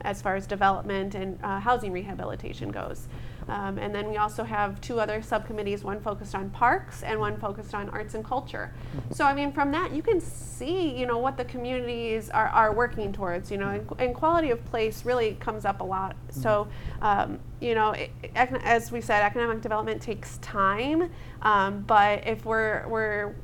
Um, 0.02 0.12
as 0.12 0.22
far 0.22 0.36
as 0.36 0.48
development 0.48 1.16
and 1.16 1.40
uh, 1.44 1.60
housing 1.60 1.92
rehabilitation 1.92 2.72
goes. 2.72 3.08
Um, 3.48 3.78
and 3.80 3.94
then 3.94 4.10
we 4.10 4.18
also 4.18 4.44
have 4.44 4.80
two 4.82 5.00
other 5.00 5.22
subcommittees, 5.22 5.84
one 5.84 6.00
focused 6.00 6.36
on 6.36 6.50
parks 6.52 7.04
and 7.04 7.20
one 7.20 7.38
focused 7.38 7.74
on 7.74 7.90
arts 7.90 8.14
and 8.14 8.24
culture. 8.24 8.72
So, 9.12 9.26
I 9.26 9.34
mean, 9.34 9.52
from 9.52 9.72
that, 9.72 9.92
you 9.94 10.04
can 10.04 10.22
see, 10.22 10.96
you 10.96 11.06
know, 11.06 11.18
what 11.18 11.38
the 11.38 11.46
communities 11.46 12.30
are, 12.30 12.48
are 12.48 12.74
working 12.74 13.12
towards, 13.12 13.50
you 13.52 13.58
know, 13.58 13.70
and, 13.70 13.90
and 14.00 14.16
quality 14.16 14.52
of 14.52 14.64
place 14.66 15.06
really 15.06 15.38
comes 15.40 15.66
up 15.66 15.82
a 15.82 15.84
lot. 15.84 16.16
So, 16.30 16.68
um, 17.02 17.40
you 17.60 17.74
know, 17.74 17.92
it, 17.92 18.12
as 18.36 18.92
we 18.92 19.02
said, 19.02 19.24
economic 19.24 19.62
development 19.62 20.02
takes 20.02 20.38
time, 20.38 21.10
um, 21.42 21.82
but 21.88 22.28
if 22.28 22.46
we're, 22.46 22.88
we're 22.88 23.36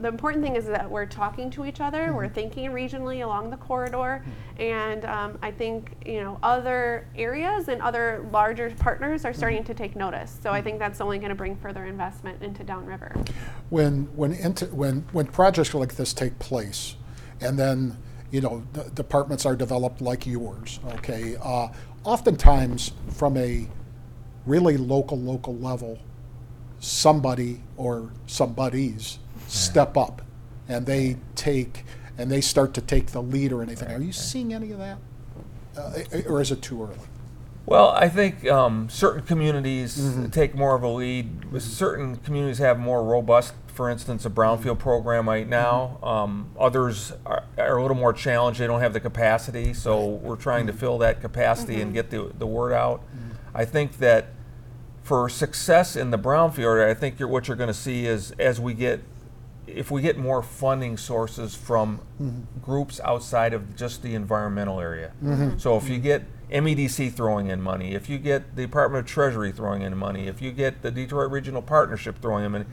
the 0.00 0.08
important 0.08 0.42
thing 0.42 0.56
is 0.56 0.66
that 0.66 0.90
we're 0.90 1.06
talking 1.06 1.50
to 1.50 1.66
each 1.66 1.80
other, 1.80 2.12
we're 2.14 2.28
thinking 2.28 2.70
regionally 2.70 3.24
along 3.24 3.50
the 3.50 3.56
corridor, 3.56 4.24
and 4.58 5.04
um, 5.04 5.38
I 5.42 5.50
think 5.50 5.94
you 6.06 6.20
know 6.20 6.38
other 6.42 7.06
areas 7.16 7.68
and 7.68 7.82
other 7.82 8.26
larger 8.32 8.70
partners 8.70 9.24
are 9.24 9.34
starting 9.34 9.62
to 9.64 9.74
take 9.74 9.96
notice. 9.96 10.38
So 10.42 10.50
I 10.50 10.62
think 10.62 10.78
that's 10.78 11.00
only 11.00 11.18
going 11.18 11.28
to 11.28 11.34
bring 11.34 11.56
further 11.56 11.84
investment 11.84 12.42
into 12.42 12.64
downriver. 12.64 13.14
when 13.68 14.08
when 14.16 14.32
into, 14.32 14.66
when 14.66 15.04
when 15.12 15.26
projects 15.26 15.74
like 15.74 15.96
this 15.96 16.14
take 16.14 16.38
place, 16.38 16.96
and 17.40 17.58
then 17.58 17.96
you 18.30 18.40
know 18.40 18.64
the 18.72 18.84
departments 18.90 19.44
are 19.44 19.56
developed 19.56 20.00
like 20.00 20.26
yours, 20.26 20.80
okay. 20.94 21.36
Uh, 21.42 21.68
oftentimes, 22.04 22.92
from 23.10 23.36
a 23.36 23.68
really 24.46 24.78
local 24.78 25.18
local 25.18 25.54
level, 25.56 25.98
somebody 26.78 27.62
or 27.76 28.10
somebodies 28.26 29.18
step 29.50 29.96
up, 29.96 30.22
and 30.68 30.86
they 30.86 31.16
take 31.34 31.84
and 32.18 32.30
they 32.30 32.40
start 32.40 32.74
to 32.74 32.80
take 32.80 33.08
the 33.08 33.22
lead 33.22 33.52
or 33.52 33.62
anything. 33.62 33.90
Are 33.90 34.00
you 34.00 34.12
seeing 34.12 34.52
any 34.52 34.72
of 34.72 34.78
that, 34.78 34.98
uh, 35.76 36.02
or 36.28 36.40
is 36.40 36.50
it 36.50 36.60
too 36.62 36.82
early? 36.82 36.98
Well, 37.66 37.90
I 37.90 38.08
think 38.08 38.46
um, 38.48 38.88
certain 38.88 39.22
communities 39.22 40.16
take 40.32 40.54
more 40.54 40.74
of 40.74 40.82
a 40.82 40.88
lead. 40.88 41.60
Certain 41.62 42.16
communities 42.16 42.58
have 42.58 42.78
more 42.78 43.04
robust, 43.04 43.54
for 43.66 43.88
instance, 43.88 44.26
a 44.26 44.30
brownfield 44.30 44.78
program 44.78 45.28
right 45.28 45.48
now. 45.48 45.98
Um, 46.02 46.50
others 46.58 47.12
are, 47.24 47.44
are 47.58 47.78
a 47.78 47.82
little 47.82 47.96
more 47.96 48.12
challenged. 48.12 48.58
They 48.60 48.66
don't 48.66 48.80
have 48.80 48.92
the 48.92 49.00
capacity, 49.00 49.72
so 49.72 50.04
we're 50.04 50.36
trying 50.36 50.66
to 50.66 50.72
fill 50.72 50.98
that 50.98 51.20
capacity 51.20 51.80
and 51.80 51.94
get 51.94 52.10
the, 52.10 52.32
the 52.36 52.46
word 52.46 52.72
out. 52.72 53.04
I 53.54 53.64
think 53.64 53.98
that 53.98 54.28
for 55.02 55.28
success 55.28 55.96
in 55.96 56.10
the 56.10 56.18
brownfield, 56.18 56.84
I 56.84 56.94
think 56.94 57.18
you're, 57.20 57.28
what 57.28 57.46
you're 57.46 57.56
going 57.56 57.68
to 57.68 57.74
see 57.74 58.06
is 58.06 58.32
as 58.32 58.60
we 58.60 58.74
get, 58.74 59.00
if 59.74 59.90
we 59.90 60.02
get 60.02 60.18
more 60.18 60.42
funding 60.42 60.96
sources 60.96 61.54
from 61.54 62.00
mm-hmm. 62.20 62.60
groups 62.60 63.00
outside 63.04 63.54
of 63.54 63.76
just 63.76 64.02
the 64.02 64.14
environmental 64.14 64.80
area. 64.80 65.12
Mm-hmm. 65.22 65.58
So 65.58 65.76
if 65.76 65.88
you 65.88 65.98
get 65.98 66.22
MEDC 66.50 67.12
throwing 67.12 67.48
in 67.48 67.60
money, 67.60 67.94
if 67.94 68.08
you 68.08 68.18
get 68.18 68.56
the 68.56 68.62
Department 68.62 69.04
of 69.04 69.10
Treasury 69.10 69.52
throwing 69.52 69.82
in 69.82 69.96
money, 69.96 70.26
if 70.26 70.42
you 70.42 70.52
get 70.52 70.82
the 70.82 70.90
Detroit 70.90 71.30
Regional 71.30 71.62
Partnership 71.62 72.20
throwing 72.20 72.44
in 72.44 72.52
money, 72.52 72.64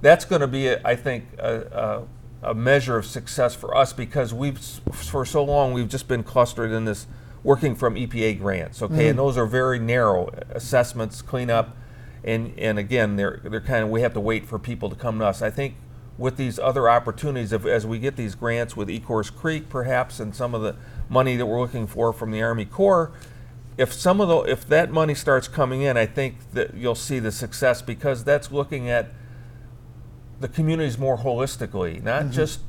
that's 0.00 0.24
going 0.24 0.40
to 0.40 0.46
be, 0.46 0.70
I 0.70 0.94
think, 0.96 1.24
a, 1.38 2.06
a, 2.42 2.50
a 2.50 2.54
measure 2.54 2.96
of 2.96 3.06
success 3.06 3.54
for 3.54 3.76
us 3.76 3.92
because 3.92 4.32
we've 4.32 4.58
for 4.58 5.24
so 5.24 5.42
long 5.42 5.72
we've 5.72 5.88
just 5.88 6.06
been 6.06 6.22
clustered 6.22 6.70
in 6.70 6.84
this 6.84 7.06
working 7.42 7.74
from 7.74 7.94
EPA 7.94 8.38
grants, 8.38 8.82
okay, 8.82 8.94
and 8.94 9.02
mm-hmm. 9.10 9.18
those 9.18 9.38
are 9.38 9.46
very 9.46 9.78
narrow 9.78 10.28
assessments, 10.50 11.22
cleanup, 11.22 11.76
and 12.24 12.56
and 12.58 12.78
again 12.78 13.16
they're 13.16 13.40
they're 13.44 13.60
kind 13.60 13.84
of 13.84 13.90
we 13.90 14.02
have 14.02 14.12
to 14.14 14.20
wait 14.20 14.44
for 14.44 14.58
people 14.58 14.90
to 14.90 14.96
come 14.96 15.18
to 15.18 15.24
us. 15.24 15.42
I 15.42 15.50
think 15.50 15.76
with 16.18 16.36
these 16.36 16.58
other 16.58 16.88
opportunities, 16.88 17.52
if, 17.52 17.66
as 17.66 17.86
we 17.86 17.98
get 17.98 18.16
these 18.16 18.34
grants 18.34 18.76
with 18.76 18.88
Ecorse 18.88 19.34
Creek, 19.34 19.68
perhaps, 19.68 20.18
and 20.18 20.34
some 20.34 20.54
of 20.54 20.62
the 20.62 20.76
money 21.08 21.36
that 21.36 21.46
we're 21.46 21.60
looking 21.60 21.86
for 21.86 22.12
from 22.12 22.30
the 22.30 22.42
Army 22.42 22.64
Corps, 22.64 23.12
if 23.76 23.92
some 23.92 24.20
of 24.20 24.28
the 24.28 24.38
if 24.50 24.66
that 24.68 24.90
money 24.90 25.14
starts 25.14 25.48
coming 25.48 25.82
in, 25.82 25.96
I 25.96 26.06
think 26.06 26.52
that 26.52 26.74
you'll 26.74 26.94
see 26.94 27.18
the 27.18 27.30
success 27.30 27.82
because 27.82 28.24
that's 28.24 28.50
looking 28.50 28.88
at 28.88 29.10
the 30.40 30.48
communities 30.48 30.98
more 30.98 31.18
holistically, 31.18 32.02
not 32.02 32.22
mm-hmm. 32.22 32.32
just 32.32 32.60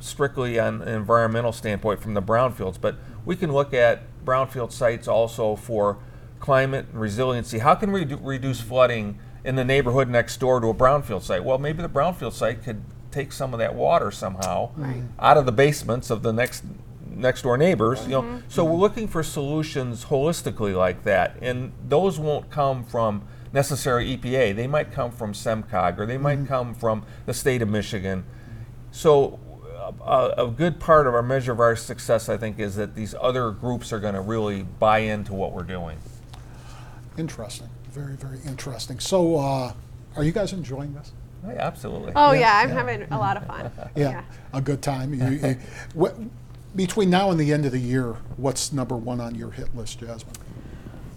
strictly 0.00 0.58
on 0.58 0.82
an 0.82 0.88
environmental 0.88 1.52
standpoint 1.52 2.00
from 2.00 2.14
the 2.14 2.22
brownfields, 2.22 2.80
but 2.80 2.96
we 3.24 3.36
can 3.36 3.52
look 3.52 3.74
at 3.74 4.02
brownfield 4.24 4.72
sites 4.72 5.08
also 5.08 5.56
for 5.56 5.98
climate 6.38 6.86
and 6.92 7.00
resiliency. 7.00 7.58
How 7.58 7.74
can 7.74 7.92
we 7.92 8.04
redu- 8.04 8.20
reduce 8.22 8.60
flooding 8.60 9.18
in 9.44 9.56
the 9.56 9.64
neighborhood 9.64 10.08
next 10.08 10.38
door 10.38 10.60
to 10.60 10.68
a 10.68 10.74
brownfield 10.74 11.22
site? 11.22 11.44
Well, 11.44 11.58
maybe 11.58 11.82
the 11.82 11.88
brownfield 11.88 12.32
site 12.32 12.62
could 12.62 12.82
take 13.10 13.32
some 13.32 13.52
of 13.52 13.58
that 13.58 13.74
water 13.74 14.10
somehow 14.10 14.70
out 15.18 15.36
of 15.36 15.46
the 15.46 15.52
basements 15.52 16.10
of 16.10 16.22
the 16.22 16.32
next 16.32 16.64
next 17.10 17.42
door 17.42 17.56
neighbors. 17.56 18.02
You 18.04 18.10
know, 18.10 18.22
mm-hmm. 18.22 18.48
so 18.48 18.64
we're 18.64 18.76
looking 18.76 19.08
for 19.08 19.22
solutions 19.22 20.06
holistically 20.06 20.76
like 20.76 21.04
that, 21.04 21.36
and 21.40 21.72
those 21.88 22.18
won't 22.18 22.50
come 22.50 22.84
from 22.84 23.22
necessary 23.52 24.16
EPA. 24.16 24.54
They 24.54 24.66
might 24.66 24.92
come 24.92 25.10
from 25.10 25.32
SEMCOG 25.32 25.98
or 25.98 26.06
they 26.06 26.18
might 26.18 26.38
mm-hmm. 26.38 26.46
come 26.46 26.74
from 26.74 27.04
the 27.26 27.34
state 27.34 27.62
of 27.62 27.68
Michigan. 27.68 28.24
So 28.90 29.38
a, 30.04 30.34
a 30.38 30.46
good 30.48 30.80
part 30.80 31.06
of 31.06 31.14
our 31.14 31.22
measure 31.22 31.52
of 31.52 31.60
our 31.60 31.76
success, 31.76 32.28
I 32.28 32.36
think, 32.36 32.58
is 32.58 32.76
that 32.76 32.94
these 32.94 33.14
other 33.20 33.50
groups 33.50 33.92
are 33.92 34.00
going 34.00 34.14
to 34.14 34.20
really 34.20 34.62
buy 34.62 34.98
into 34.98 35.34
what 35.34 35.52
we're 35.52 35.62
doing. 35.62 35.98
Interesting. 37.16 37.68
Very, 37.90 38.14
very 38.16 38.38
interesting. 38.46 38.98
So, 39.00 39.36
uh, 39.36 39.72
are 40.16 40.24
you 40.24 40.32
guys 40.32 40.52
enjoying 40.52 40.94
this? 40.94 41.12
Yeah, 41.46 41.54
absolutely. 41.58 42.12
Oh 42.16 42.32
Yeah, 42.32 42.40
yeah, 42.40 42.58
I'm 42.58 42.68
yeah. 42.68 42.74
having 42.74 43.02
a 43.10 43.18
lot 43.18 43.36
of 43.36 43.46
fun. 43.46 43.70
Yeah, 43.96 44.22
a 44.52 44.60
good 44.60 44.82
time. 44.82 45.14
You, 45.14 45.28
you, 45.28 45.56
what, 45.94 46.16
between 46.76 47.10
now 47.10 47.30
and 47.30 47.38
the 47.40 47.52
end 47.52 47.64
of 47.64 47.72
the 47.72 47.78
year, 47.78 48.16
what's 48.36 48.72
number 48.72 48.96
one 48.96 49.20
on 49.20 49.34
your 49.34 49.50
hit 49.52 49.74
list, 49.76 50.00
Jazmine? 50.00 50.34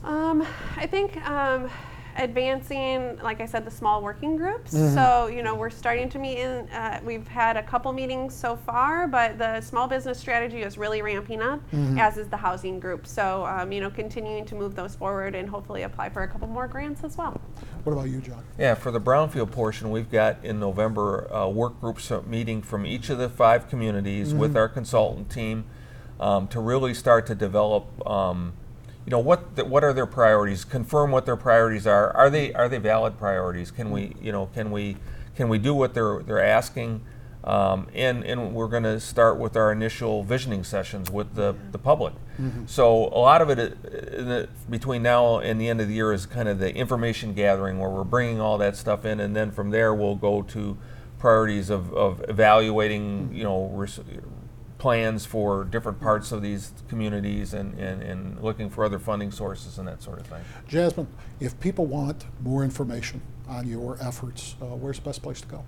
Um, 0.03 0.45
I 0.77 0.87
think 0.87 1.17
um, 1.29 1.69
advancing, 2.17 3.17
like 3.19 3.41
I 3.41 3.45
said, 3.45 3.65
the 3.65 3.71
small 3.71 4.01
working 4.01 4.37
groups. 4.37 4.73
Mm-hmm. 4.73 4.93
So 4.93 5.27
you 5.27 5.43
know, 5.43 5.55
we're 5.55 5.69
starting 5.69 6.09
to 6.09 6.19
meet 6.19 6.37
in. 6.37 6.67
Uh, 6.69 6.99
we've 7.03 7.27
had 7.27 7.57
a 7.57 7.63
couple 7.63 7.91
meetings 7.93 8.33
so 8.33 8.55
far, 8.55 9.07
but 9.07 9.37
the 9.37 9.61
small 9.61 9.87
business 9.87 10.19
strategy 10.19 10.61
is 10.61 10.77
really 10.77 11.01
ramping 11.01 11.41
up, 11.41 11.59
Mm-hmm. 11.71 11.99
as 11.99 12.17
is 12.17 12.27
the 12.27 12.37
housing 12.37 12.79
group. 12.79 13.05
So 13.07 13.45
um, 13.45 13.71
you 13.71 13.81
know, 13.81 13.89
continuing 13.89 14.45
to 14.45 14.55
move 14.55 14.75
those 14.75 14.95
forward 14.95 15.35
and 15.35 15.49
hopefully 15.49 15.83
apply 15.83 16.09
for 16.09 16.23
a 16.23 16.27
couple 16.27 16.47
more 16.47 16.67
grants 16.67 17.03
as 17.03 17.17
well. 17.17 17.39
What 17.83 17.93
about 17.93 18.09
you, 18.09 18.21
John? 18.21 18.43
Yeah, 18.57 18.75
for 18.75 18.91
the 18.91 19.01
brownfield 19.01 19.51
portion, 19.51 19.89
we've 19.91 20.09
got 20.11 20.43
in 20.43 20.59
November 20.59 21.33
uh, 21.33 21.47
work 21.47 21.79
groups 21.79 22.11
uh, 22.11 22.21
meeting 22.23 22.61
from 22.61 22.85
each 22.85 23.09
of 23.09 23.17
the 23.17 23.29
five 23.29 23.69
communities 23.69 24.33
with 24.33 24.55
our 24.55 24.69
consultant 24.69 25.29
team 25.29 25.65
um, 26.19 26.47
to 26.49 26.59
really 26.59 26.93
start 26.93 27.25
to 27.27 27.35
develop. 27.35 27.85
Um, 28.07 28.53
you 29.05 29.11
know 29.11 29.19
what? 29.19 29.55
The, 29.55 29.65
what 29.65 29.83
are 29.83 29.93
their 29.93 30.05
priorities? 30.05 30.63
Confirm 30.63 31.11
what 31.11 31.25
their 31.25 31.35
priorities 31.37 31.87
are. 31.87 32.15
Are 32.15 32.29
they 32.29 32.53
are 32.53 32.69
they 32.69 32.77
valid 32.77 33.17
priorities? 33.17 33.71
Can 33.71 33.91
we 33.91 34.15
you 34.21 34.31
know 34.31 34.47
can 34.53 34.71
we 34.71 34.97
can 35.35 35.49
we 35.49 35.57
do 35.57 35.73
what 35.73 35.93
they're 35.93 36.21
they're 36.23 36.43
asking? 36.43 37.01
Um, 37.43 37.87
and 37.95 38.23
and 38.23 38.53
we're 38.53 38.67
going 38.67 38.83
to 38.83 38.99
start 38.99 39.39
with 39.39 39.57
our 39.57 39.71
initial 39.71 40.23
visioning 40.23 40.63
sessions 40.63 41.09
with 41.09 41.33
the 41.33 41.55
the 41.71 41.79
public. 41.79 42.13
So 42.65 43.07
a 43.07 43.19
lot 43.19 43.41
of 43.41 43.49
it 43.51 43.59
uh, 43.59 44.45
between 44.69 45.03
now 45.03 45.37
and 45.39 45.59
the 45.61 45.67
end 45.69 45.79
of 45.81 45.87
the 45.87 45.93
year 45.93 46.11
is 46.11 46.25
kind 46.25 46.47
of 46.49 46.57
the 46.57 46.73
information 46.75 47.33
gathering 47.33 47.77
where 47.77 47.89
we're 47.89 48.03
bringing 48.03 48.39
all 48.41 48.57
that 48.59 48.75
stuff 48.75 49.05
in, 49.05 49.19
and 49.19 49.35
then 49.35 49.51
from 49.51 49.69
there 49.71 49.93
we'll 49.93 50.15
go 50.15 50.41
to 50.43 50.75
priorities 51.19 51.69
of, 51.69 51.93
of 51.93 52.23
evaluating 52.29 53.29
you 53.33 53.43
know 53.43 53.67
res- 53.73 53.99
plans 54.81 55.27
for 55.27 55.63
different 55.63 56.01
parts 56.01 56.31
of 56.31 56.41
these 56.41 56.71
communities 56.89 57.53
and, 57.53 57.77
and, 57.77 58.01
and 58.01 58.41
looking 58.41 58.67
for 58.67 58.83
other 58.83 58.97
funding 58.97 59.29
sources 59.29 59.77
and 59.77 59.87
that 59.87 60.01
sort 60.01 60.19
of 60.19 60.25
thing. 60.25 60.41
Jazmine, 60.67 61.05
if 61.39 61.57
people 61.59 61.85
want 61.85 62.25
more 62.41 62.63
information 62.63 63.21
on 63.47 63.67
your 63.67 63.95
efforts, 64.01 64.55
uh, 64.59 64.65
where's 64.65 64.97
the 64.97 65.03
best 65.03 65.21
place 65.21 65.39
to 65.41 65.47
go? 65.47 65.63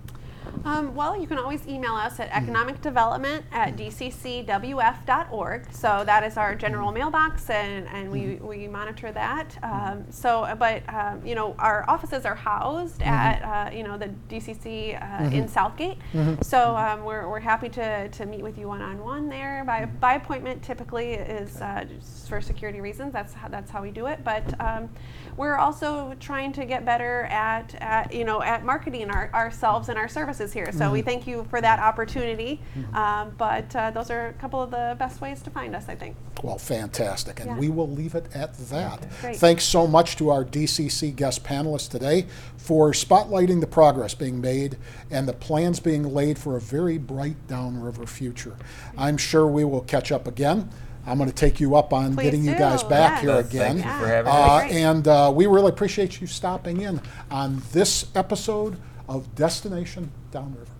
Um, 0.64 0.94
well, 0.94 1.18
you 1.18 1.26
can 1.26 1.38
always 1.38 1.66
email 1.66 1.94
us 1.94 2.20
at 2.20 2.30
economicdevelopment 2.30 3.42
at 3.52 3.76
dccwf.org. 3.76 5.66
So 5.72 6.02
that 6.06 6.24
is 6.24 6.36
our 6.36 6.54
general 6.54 6.90
mailbox, 6.90 7.50
and, 7.50 7.86
and 7.88 8.10
we, 8.10 8.36
we 8.36 8.66
monitor 8.68 9.12
that. 9.12 9.58
Um, 9.62 10.04
so, 10.10 10.54
but 10.58 10.82
um, 10.92 11.24
you 11.24 11.34
know, 11.34 11.54
our 11.58 11.84
offices 11.88 12.24
are 12.24 12.34
housed 12.34 13.02
at 13.02 13.42
uh, 13.42 13.70
you 13.76 13.82
know 13.82 13.98
the 13.98 14.10
DCC 14.28 15.00
uh, 15.00 15.24
in 15.30 15.48
Southgate. 15.48 15.98
So 16.42 16.76
um, 16.76 17.04
we're, 17.04 17.28
we're 17.28 17.40
happy 17.40 17.68
to, 17.70 18.08
to 18.08 18.26
meet 18.26 18.42
with 18.42 18.58
you 18.58 18.68
one 18.68 18.80
on 18.82 19.02
one 19.02 19.28
there 19.28 19.64
by 19.66 19.84
by 19.84 20.14
appointment. 20.14 20.62
Typically 20.62 21.12
is 21.14 21.60
uh, 21.60 21.84
just 21.84 22.28
for 22.28 22.40
security 22.40 22.80
reasons. 22.80 23.12
That's 23.12 23.34
how, 23.34 23.48
that's 23.48 23.70
how 23.70 23.82
we 23.82 23.90
do 23.90 24.06
it. 24.06 24.24
But 24.24 24.58
um, 24.60 24.88
we're 25.36 25.56
also 25.56 26.14
trying 26.20 26.52
to 26.52 26.64
get 26.64 26.84
better 26.84 27.24
at, 27.24 27.74
at 27.80 28.14
you 28.14 28.24
know 28.24 28.42
at 28.42 28.64
marketing 28.64 29.10
our, 29.10 29.30
ourselves 29.34 29.88
and 29.88 29.98
our 29.98 30.08
services 30.08 30.33
here. 30.52 30.70
So 30.72 30.90
we 30.90 31.02
thank 31.02 31.26
you 31.26 31.44
for 31.50 31.60
that 31.60 31.78
opportunity. 31.78 32.60
Um, 32.92 33.32
but 33.38 33.74
uh, 33.76 33.90
those 33.90 34.10
are 34.10 34.28
a 34.28 34.32
couple 34.34 34.60
of 34.62 34.70
the 34.70 34.96
best 34.98 35.20
ways 35.20 35.42
to 35.42 35.50
find 35.50 35.74
us, 35.74 35.88
I 35.88 35.94
think. 35.94 36.16
Well, 36.42 36.58
fantastic. 36.58 37.40
And 37.40 37.50
Yeah. 37.50 37.58
we 37.58 37.68
will 37.68 37.88
leave 37.88 38.14
it 38.14 38.26
at 38.34 38.54
that. 38.70 39.06
Great. 39.20 39.36
Thanks 39.36 39.64
so 39.64 39.86
much 39.86 40.16
to 40.16 40.30
our 40.30 40.44
DCC 40.44 41.10
guest 41.14 41.42
panelists 41.44 41.88
today 41.88 42.26
for 42.56 42.92
spotlighting 42.92 43.60
the 43.60 43.66
progress 43.66 44.14
being 44.14 44.40
made 44.40 44.76
and 45.10 45.26
the 45.28 45.32
plans 45.32 45.80
being 45.80 46.12
laid 46.14 46.38
for 46.38 46.56
a 46.56 46.60
very 46.60 46.98
bright 46.98 47.36
downriver 47.48 48.06
future. 48.06 48.56
I'm 48.96 49.16
sure 49.16 49.46
we 49.46 49.64
will 49.64 49.80
catch 49.82 50.12
up 50.12 50.26
again. 50.26 50.68
I'm 51.06 51.18
going 51.18 51.28
to 51.28 51.36
take 51.36 51.60
you 51.60 51.76
up 51.76 51.92
on 51.92 52.14
Please 52.14 52.22
getting 52.24 52.44
you 52.44 52.54
guys 52.54 52.82
back 52.82 53.22
Yes. 53.22 53.22
here 53.22 53.42
Thank 53.42 53.50
again. 53.52 53.76
you 53.76 53.82
for 53.82 54.06
having 54.06 54.32
Uh, 54.32 54.36
us. 54.36 54.72
And 54.72 55.08
uh, 55.08 55.32
we 55.34 55.44
really 55.46 55.68
appreciate 55.68 56.18
you 56.20 56.26
stopping 56.26 56.80
in 56.80 57.00
on 57.30 57.60
this 57.72 58.06
episode 58.14 58.78
of 59.08 59.34
Destination 59.34 60.12
Downriver. 60.30 60.70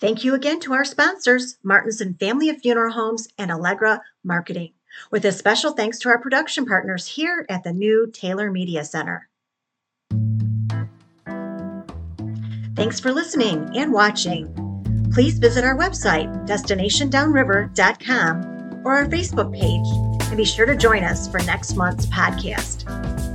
Thank 0.00 0.24
you 0.24 0.34
again 0.34 0.58
to 0.60 0.72
our 0.72 0.84
sponsors, 0.84 1.58
Martenson 1.64 2.18
Family 2.18 2.48
of 2.48 2.60
Funeral 2.60 2.92
Homes 2.92 3.28
and 3.38 3.52
Allegra 3.52 4.02
Marketing, 4.24 4.72
with 5.12 5.24
a 5.24 5.30
special 5.30 5.70
thanks 5.72 6.00
to 6.00 6.08
our 6.08 6.18
production 6.18 6.66
partners 6.66 7.06
here 7.06 7.46
at 7.48 7.62
the 7.62 7.72
new 7.72 8.10
Taylor 8.12 8.50
Media 8.50 8.84
Center. 8.84 9.28
Thanks 12.74 12.98
for 12.98 13.12
listening 13.12 13.70
and 13.76 13.92
watching. 13.92 14.52
Please 15.12 15.38
visit 15.38 15.62
our 15.62 15.76
website, 15.76 16.48
destinationdownriver.com, 16.48 18.82
or 18.84 18.96
our 18.96 19.06
Facebook 19.06 19.54
page, 19.54 19.86
and 20.28 20.36
be 20.36 20.44
sure 20.44 20.66
to 20.66 20.74
join 20.74 21.04
us 21.04 21.28
for 21.28 21.38
next 21.44 21.76
month's 21.76 22.06
podcast. 22.06 23.31